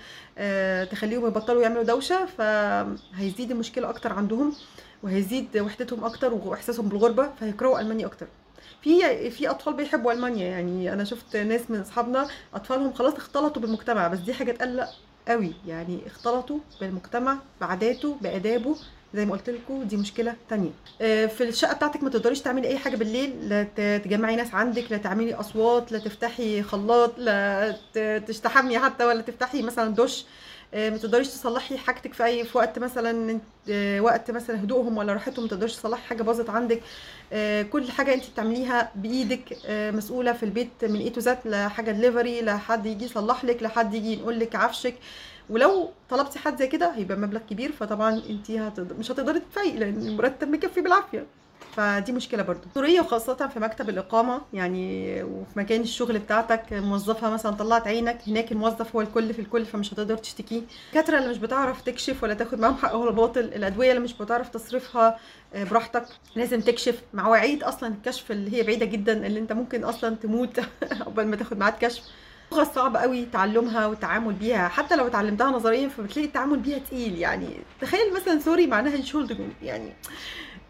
[0.91, 2.25] تخليهم يبطلوا يعملوا دوشة.
[2.25, 4.53] فهيزيد المشكلة أكتر عندهم
[5.03, 8.27] وهيزيد وحدتهم أكتر وإحساسهم بالغربة فهيكرهوا ألمانيا أكتر.
[8.83, 14.07] في في أطفال بيحبوا ألمانيا يعني أنا شفت ناس من أصحابنا أطفالهم خلاص اختلطوا بالمجتمع
[14.07, 14.89] بس دي حاجة تقلق
[15.27, 18.75] قوي يعني اختلطوا بالمجتمع بعاداته بآدابه
[19.13, 20.69] زي ما قلت لكم دي مشكلة تانية.
[21.01, 23.63] آه، في الشقة بتاعتك ما تقدريش تعملي أي حاجة بالليل لا
[23.97, 27.71] تجمعي ناس عندك لا تعملي أصوات لا تفتحي خلاط لا
[28.27, 30.25] تستحمي حتى ولا تفتحي مثلا دش.
[30.75, 35.43] ما تقدريش تصلحي حاجتك في أي في وقت مثلا آه، وقت مثلا هدوءهم ولا راحتهم
[35.45, 36.81] ما تقدريش تصلحي حاجة باظت عندك.
[37.33, 41.67] آه، كل حاجة انت بتعمليها بإيدك آه، مسؤولة في البيت من A to Z لا
[41.67, 44.95] حاجة دليفري لا حد يجي يصلح لك لا حد يجي ينقل لك عفشك.
[45.49, 48.51] ولو طلبتي حد زي كده هيبقى مبلغ كبير فطبعا انت
[48.99, 51.25] مش هتقدري تدفعي لأن المرتب مكفي بالعافية.
[51.77, 52.61] فدي مشكلة برضو.
[52.73, 58.51] سوريه وخاصة في مكتب الإقامة يعني وفي مكان الشغل بتاعتك موظفه مثلا طلعت عينك هناك
[58.51, 60.61] الموظف هو الكل في الكل فمش هتقدر تشتكيه.
[60.87, 64.49] الدكاتره اللي مش بتعرف تكشف ولا تاخد معاهم حق ولا باطل الأدوية اللي مش بتعرف
[64.49, 65.19] تصرفها
[65.53, 66.05] آه، براحتك.
[66.35, 67.01] لازم تكشف.
[67.13, 70.59] مواعيد أصلا الكشف اللي هي بعيدة جدا اللي أنت ممكن أصلا تموت
[71.05, 72.03] قبل ما تاخد ميعاد كشف.
[72.51, 74.67] لغة صعب قوي تعلمها والتعامل بيها.
[74.67, 77.47] حتى لو اتعلمتها نظريا فبتلاقي التعامل بيها تقيل يعني
[77.81, 79.93] تخيل مثلا سوري معناها شولدجون يعني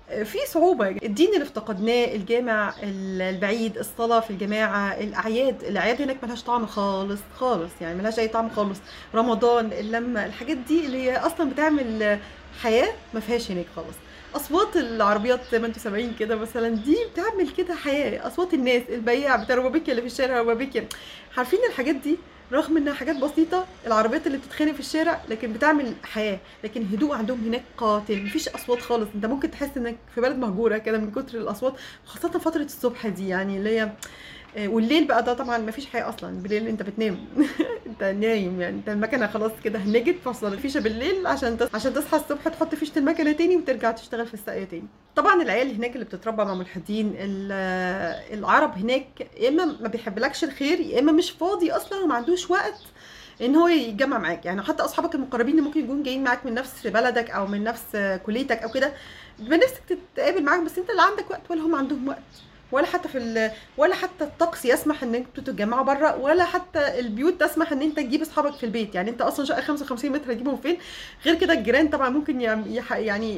[0.09, 0.87] في صعوبة.
[0.87, 7.71] الدين اللي افتقدناه الجامع البعيد الصلاة في الجماعة الأعياد الأعياد هناك ملهاش طعم خالص خالص
[7.81, 8.77] يعني ملهاش أي طعم خالص.
[9.15, 12.19] رمضان اللمة الحاجات دي اللي هي أصلا بتعمل
[12.61, 13.95] حياة ما فيهاش هناك خالص.
[14.35, 18.27] أصوات العربيات زي ما أنتم سامعين كده مثلا دي بتعمل كده حياة.
[18.27, 20.87] أصوات الناس البياع بتاع روبابيكيا اللي في الشارع روبابيكيا
[21.37, 22.17] عارفين الحاجات دي؟
[22.53, 27.39] رغم إنها حاجات بسيطة العربيات اللي بتتخانق في الشارع لكن بتعمل حياة لكن هدوء عندهم
[27.45, 29.07] هناك قاتل مفيش أصوات خالص.
[29.15, 31.73] أنت ممكن تحس إنك في بلد مهجورة كده من كتر الأصوات
[32.05, 33.91] خاصة فترة الصبح دي يعني اللي هي
[34.57, 36.41] والليل بقى ده طبعا مفيش حياة أصلا.
[36.41, 37.17] بالليل أنت بتنام.
[37.87, 38.75] أنت نايم يعني.
[38.75, 41.75] أنت المكنة خلاص كده هنجت فصل الفيشه بالليل عشان تص...
[41.75, 44.87] عشان تصحى الصبح تحط فيشه المكنة تاني وترجع تشتغل في الساقية تاني.
[45.15, 50.79] طبعا العيال هناك اللي بتتربى مع ملحدين ال- العرب هناك يا إما ما بيحبلكش الخير
[50.79, 52.75] يا إما مش فاضي أصلا وما عندوش وقت
[53.41, 54.45] إن هو يتجمع معاك.
[54.45, 57.97] يعني حتى أصحابك المقربين اللي ممكن يكونوا جايين معاك من نفس بلدك أو من نفس
[58.25, 58.93] كليتك أو كده
[59.39, 59.81] بيبقى نفسك
[60.15, 62.19] تتقابل معاك بس أنت لا عندك وقت ولا هم عندهم وقت.
[62.73, 63.51] ولا حتى في.
[63.77, 68.21] ولا حتى الطقس يسمح إن أنتوا تتجمعوا بره ولا حتى البيوت تسمح إن أنت تجيب
[68.21, 70.77] أصحابك في البيت يعني أنت أصلا شقة 55 متر هتجيبهم فين
[71.25, 72.41] غير كده الجيران طبعا ممكن.
[72.41, 73.37] يعني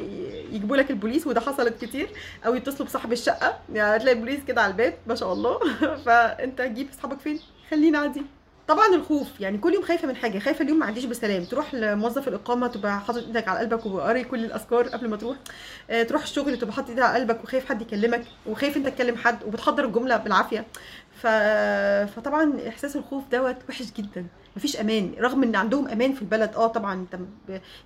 [0.52, 2.10] يجيبوا لك البوليس وده حصلت كتير
[2.46, 5.60] أو يتصلوا بصاحب الشقة يعني هتلاقي البوليس كده على الباب ما شاء الله
[6.06, 7.40] فأنت تجيب أصحابك فين
[7.72, 8.22] خلينا عادي
[8.68, 11.43] طبعا الخوف يعني كل يوم خايفة من حاجة خايفة اليوم ما عديش بسلام.
[11.45, 15.38] تروح لموظف الإقامة تبقى حاطط إيدك على قلبك وقاري كل الأذكار قبل ما تروح.
[15.89, 19.43] آه، تروح الشغل تبقى حاطط إيدك على قلبك وخايف حد يكلمك وخايف أنت تكلم حد
[19.43, 20.66] وبتحضر الجملة بالعافية.
[21.22, 21.28] ف...
[22.16, 24.26] فطبعا إحساس الخوف دوت وحش جدا.
[24.58, 26.51] مفيش أمان رغم إن عندهم أمان في البلد.
[26.56, 27.20] آه طبعا انت.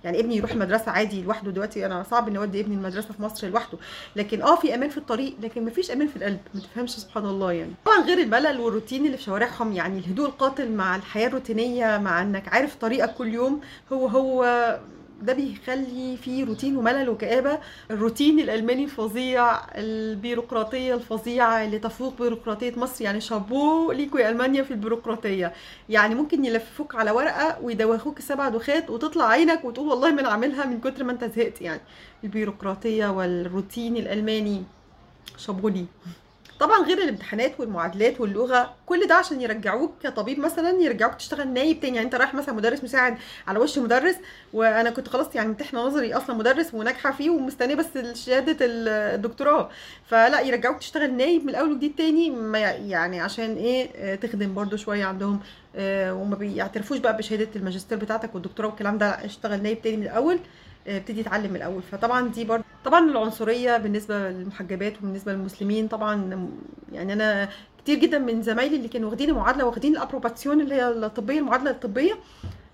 [0.04, 3.48] يعني ابني يروح المدرسة عادي لوحده دلوقتي أنا صعب إني أودي ابني المدرسة في مصر
[3.48, 3.78] لوحده.
[4.16, 6.38] لكن آه في أمان في الطريق لكن مفيش أمان في القلب.
[6.54, 7.72] ما تفهمش سبحان الله يعني.
[7.84, 12.48] طبعا غير الملل والروتين اللي في شوارعهم يعني الهدوء القاتل مع الحياة الروتينية مع إنك
[12.48, 13.60] عارف طريقك كل يوم
[13.92, 14.44] هو هو
[15.22, 17.58] ده بيخلي فيه روتين وملل وكآبة.
[17.90, 23.04] الروتين الألماني الفظيع البيروقراطية الفظيعة اللي تفوق بيروقراطية مصر.
[23.04, 25.52] يعني شابو ليكوا يا ألمانيا في البيروقراطية.
[25.88, 30.64] يعني ممكن يلففوك على ورقة ويدوخوك السبع دوخات وتطلع عينك وتقول والله ما أنا عاملها
[30.64, 31.80] من كتر ما أنت زهقت يعني.
[32.24, 34.62] البيروقراطية والروتين الألماني.
[35.36, 35.84] شابو ليه.
[36.60, 41.96] طبعا غير الامتحانات والمعادلات واللغة كل ده عشان يرجعوك كطبيب مثلا يرجعوك تشتغل نايب تاني.
[41.96, 44.16] يعني انت رايح مثلا مدرس مساعد على وش مدرس
[44.52, 47.86] وأنا كنت خلاص يعني امتحانه نظري أصلا مدرس وناجحة فيه ومستنية بس
[48.26, 49.70] شهادة الدكتوراه.
[50.06, 52.26] فلا يرجعوك تشتغل نايب من الأول وجديد تاني
[52.90, 55.40] يعني عشان إيه آه، تخدم برضو شوية عندهم
[55.76, 60.02] آه، وما بيعترفوش بقى بشهادة الماجستير بتاعتك والدكتوراه والكلام ده لا اشتغل نايب تاني من
[60.02, 60.38] الأول.
[60.86, 61.82] ابتدي اتعلم من الأول.
[61.82, 66.48] فطبعا دي برضه طبعا العنصرية بالنسبة للمحجبات وبالنسبة للمسلمين طبعا
[66.92, 70.88] يعني أنا كتير جدا من زمايلي اللي كانوا واخدين المعادلة واخدين ال Approbation اللي هي
[70.88, 72.12] الطبية المعادلة الطبية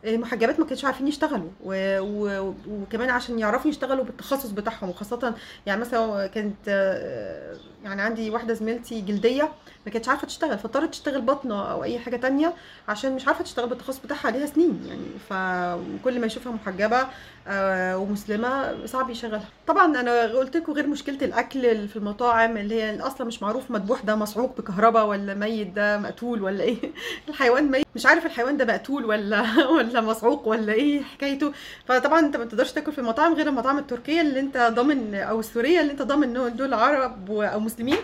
[0.04, 1.50] آه، محجبات ما كانش عارفين يشتغلوا.
[1.64, 1.98] و...
[2.00, 2.54] و...
[2.68, 5.34] وكمان عشان يعرفوا يشتغلوا بالتخصص بتاعهم وخاصة
[5.66, 9.52] يعني مثلا كانت آه، يعني عندي واحدة زميلتي جلدية
[9.86, 12.54] ما كانتش عارفة تشتغل فاضطرت تشتغل بطنة أو أي حاجة تانية
[12.88, 15.06] عشان مش عارفة تشتغل بالتخصص بتاعها ليها سنين يعني.
[15.28, 17.06] فكل ما يشوفها محجبة
[17.48, 19.44] آه، ومسلمة صعب يشغلها.
[19.66, 24.00] طبعا أنا قلت لكم غير مشكلة الأكل في المطاعم اللي هي أصلا مش معروف مذبوح
[24.04, 26.76] ده مصعوق بكهرباء ولا ميت ده مقتول ولا إيه؟
[27.28, 27.86] الحيوان ميت.
[27.94, 29.44] مش عارف الحيوان ده مقتول ولا
[29.76, 31.52] ولا مصعوق ولا إيه حكايته.
[31.86, 35.80] فطبعا أنت ما تقدرش تاكل في المطاعم غير المطاعم التركية اللي أنت ضامن أو السورية
[35.80, 37.96] اللي أنت ضامن ان دول عرب أو مسلمين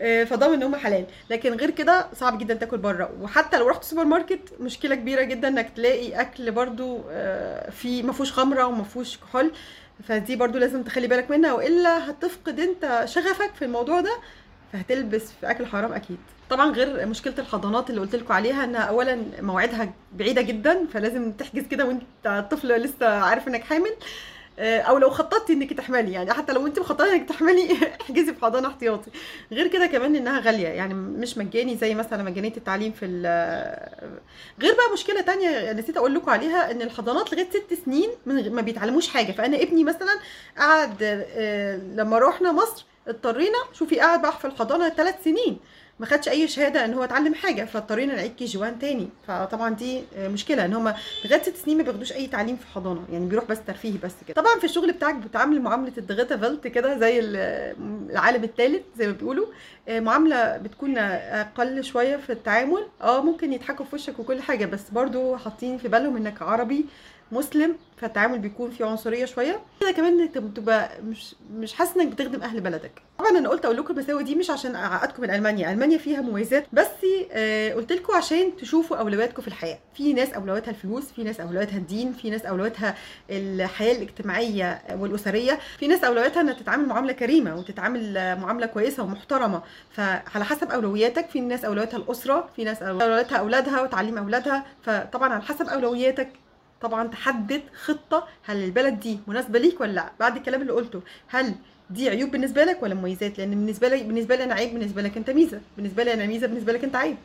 [0.00, 1.06] آه، فضامن إن هم حلال.
[1.30, 3.10] لكن غير كده صعب جدا تاكل بره.
[3.20, 8.12] وحتى لو رحت سوبر ماركت مشكلة كبيرة جدا إنك تلاقي أكل برضو آه، فيه ما
[8.12, 9.52] فيهوش خمرة وما فيهوش كحول
[10.08, 11.52] فدي برضو لازم تخلي بالك منها.
[11.52, 14.12] وإلا هتفقد أنت شغفك في الموضوع ده
[14.72, 16.18] فهتلبس في أكل حرام أكيد.
[16.50, 21.66] طبعا غير مشكلة الحضانات اللي قلت لكم عليها إنها اولا مواعيدها بعيدة جدا فلازم تحجز
[21.66, 23.90] كده وأنت طفل لسه عارف إنك حامل.
[24.60, 28.68] أو لو خططتي إنك تحملي يعني حتى لو انت مخططة إنك تحملي احجزي في حضانة
[28.68, 29.10] احتياطي.
[29.52, 34.18] غير كده كمان إنها غالية يعني مش مجاني زي مثلا مجانية التعليم في ال-
[34.62, 39.08] غير بقى مشكلة تانية نسيت أقول لكم عليها إن الحضانات لغاية ست سنين ما بيتعلموش
[39.08, 39.32] حاجة.
[39.32, 40.12] فأنا ابني مثلا
[40.58, 45.58] قعد آه، لما رحنا مصر اضطرينا شوفي قاعد بقى في الحضانة ثلاث سنين.
[46.00, 49.08] ما خدش أي شهادة إن هو اتعلم حاجة فاضطرينا نعيد KG 1 تاني.
[49.28, 50.94] فطبعا دي آه، مشكلة إن هم
[51.24, 54.34] لغاية ست سنين ما بياخدوش أي تعليم في حضانة يعني بيروح بس ترفيهي بس كده.
[54.42, 57.76] طبعا في الشغل بتاعك بتعامل معاملة ال dritte Welt كده زي ال-
[58.10, 59.46] العالم الثالث زي ما بيقولوا.
[59.88, 62.86] آه، معاملة بتكون أقل شوية في التعامل.
[63.02, 66.84] آه ممكن يضحكوا في وشك وكل حاجة بس برضو حاطين في بالهم إنك عربي.
[67.32, 69.60] مسلم فالتعامل بيكون فيه عنصرية شوية.
[69.80, 73.02] كده كمان انت بتبقى مش مش حاسس إنك بتخدم أهل بلدك.
[73.18, 75.72] طبعا أنا قلت أقول لكم المساوئ دي مش عشان أعقدكم من ألمانيا.
[75.72, 76.86] ألمانيا فيها مميزات بس
[77.32, 79.78] آه قلت لكم عشان تشوفوا أولوياتكم في الحياة.
[79.94, 82.94] في ناس أولوياتها الفلوس في ناس أولوياتها الدين في ناس أولوياتها
[83.30, 85.58] الحياة الاجتماعية والأسرية.
[85.78, 89.62] في ناس أولوياتها انها تتعامل معاملة كريمة وتتعامل معاملة كويسة ومحترمة.
[89.90, 91.28] فعلى حسب أولوياتك.
[91.28, 94.64] في ناس أولوياتها الأسرة في ناس أولوياتها أولادها وتعليم أولادها.
[94.82, 96.28] فطبعا على حسب أولوياتك
[96.80, 101.54] طبعا تحدد خطة هل البلد دي مناسبة ليك ولا لأ؟ بعد الكلام اللي قلته هل
[101.90, 105.16] دي عيوب بالنسبة لك ولا مميزات؟ لأن بالنسبة لي بالنسبة لي أنا عيب بالنسبة لك
[105.16, 107.16] أنت ميزة بالنسبة لي أنا ميزة بالنسبة لك أنت عيب.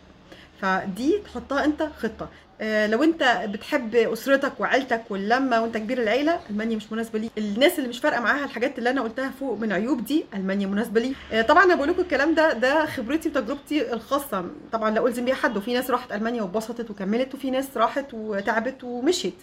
[0.63, 2.29] فدي تحطها انت خطة.
[2.61, 7.31] آه، لو انت بتحب أسرتك وعيلتك واللمة وانت كبير العيلة ألمانيا مش مناسبة ليك.
[7.37, 11.01] الناس اللي مش فارقة معاها الحاجات اللي أنا قلتها فوق من عيوب دي ألمانيا مناسبة
[11.01, 11.15] ليك.
[11.33, 14.45] آه، طبعا أنا بقول لكم الكلام ده ده خبرتي وتجربتي الخاصة.
[14.71, 18.83] طبعا لا ألزم بيها حد وفي ناس راحت ألمانيا واتبسطت وكملت وفي ناس راحت وتعبت
[18.83, 19.37] ومشيت.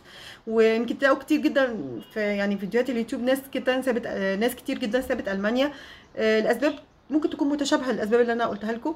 [0.46, 1.76] ويمكن تلاقوا كتير جدا
[2.14, 5.72] في يعني فيديوهات اليوتيوب ناس كده سابت آه، ناس كتير جدا سابت ألمانيا.
[6.16, 6.74] الأسباب
[7.10, 8.94] ممكن تكون متشابهة للأسباب اللي أنا قلتها لكم.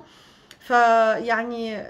[0.60, 1.86] فيعني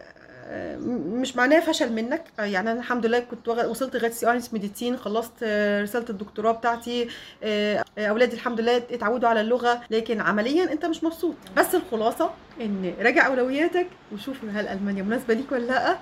[1.20, 2.24] مش معناه فشل منك.
[2.38, 6.52] آه، يعني أنا الحمد لله كنت وصلت لغاية سي اينس ميديتين خلصت آه، رسالة الدكتوراه
[6.52, 7.08] بتاعتي
[7.44, 11.34] آه، أولادي الحمد لله اتعودوا على اللغة لكن عمليا أنت مش مبسوط.
[11.56, 12.30] بس الخلاصة
[12.60, 15.96] إن راجع أولوياتك وشوف هل ألمانيا مناسبة ليك ولا لأ.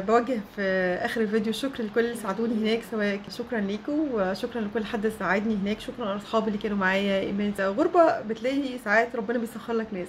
[0.00, 0.62] بوجه في
[1.02, 5.80] آخر الفيديو شكر لكل اللي ساعدوني هناك سواء شكرا ليكم وشكرا لكل حد ساعدني هناك.
[5.80, 10.08] شكرا لاصحابي اللي كانوا معايا ايمان غربة بتلاقي ساعات ربنا بيسخر لك ناس.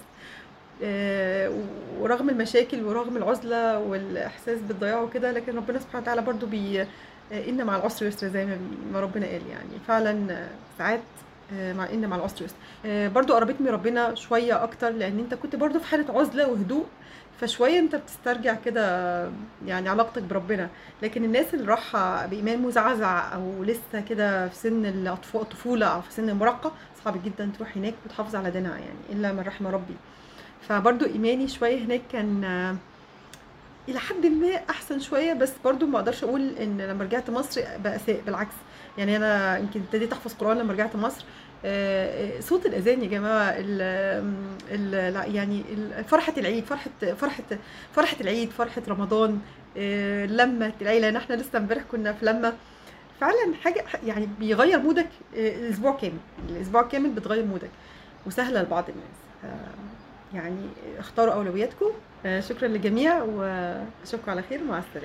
[2.00, 6.88] ورغم المشاكل ورغم العزلة والإحساس بالضياع وكده لكن ربنا سبحانه وتعالى برضو بي آه،
[7.50, 8.46] إن مع العسر يسر زي
[8.94, 9.80] ما ربنا قال يعني.
[9.88, 11.02] فعلا آه، ساعات
[11.54, 12.56] آه، مع إن مع العسر يسر.
[12.86, 16.86] آه، برضو قربتني ربنا شوية أكتر لأن أنت كنت برضو في حالة عزلة وهدوء
[17.42, 18.84] فشوية أنت بتسترجع كده
[19.66, 20.70] يعني علاقتك بربنا.
[21.04, 24.86] لكن الناس اللي راحه بإيمان مزعزع أو لسه كده في سن
[25.36, 26.72] الطفولة أو في سن المراهقة
[27.06, 29.96] صعب جدا تروح هناك وتحافظ على دينها يعني إلا من رحم ربي.
[30.72, 32.76] فبرضو إيماني شوية هناك كان آه،
[33.90, 38.00] إلى حد ما أحسن شوية بس برضو ما أقدرش أقول إن لما رجعت مصر بقى
[38.00, 38.54] سيء بالعكس.
[38.98, 41.26] يعني أنا يمكن ابتديت أحفظ قرآن لما رجعت مصر
[41.66, 43.82] آه، آه، صوت الأذان يا جماعة ال
[44.72, 45.64] ال يعني
[46.08, 47.44] فرحة العيد فرحة فرحة
[47.96, 49.40] فرحة العيد فرحة رمضان
[50.28, 51.06] لمة العيلة.
[51.06, 52.54] يعني إحنا لسه امبارح كنا في لمة.
[53.22, 56.18] فعلا حاجة يعني بيغير مودك الأسبوع كامل.
[56.50, 57.70] الأسبوع كامل بتغير مودك
[58.26, 59.54] وسهلة لبعض الناس.
[60.34, 60.70] يعني
[61.00, 61.92] اختاروا أولوياتكم.
[62.26, 64.64] آه، شكرا للجميع وأشوفكم على خير.
[64.64, 65.00] مع السلامة.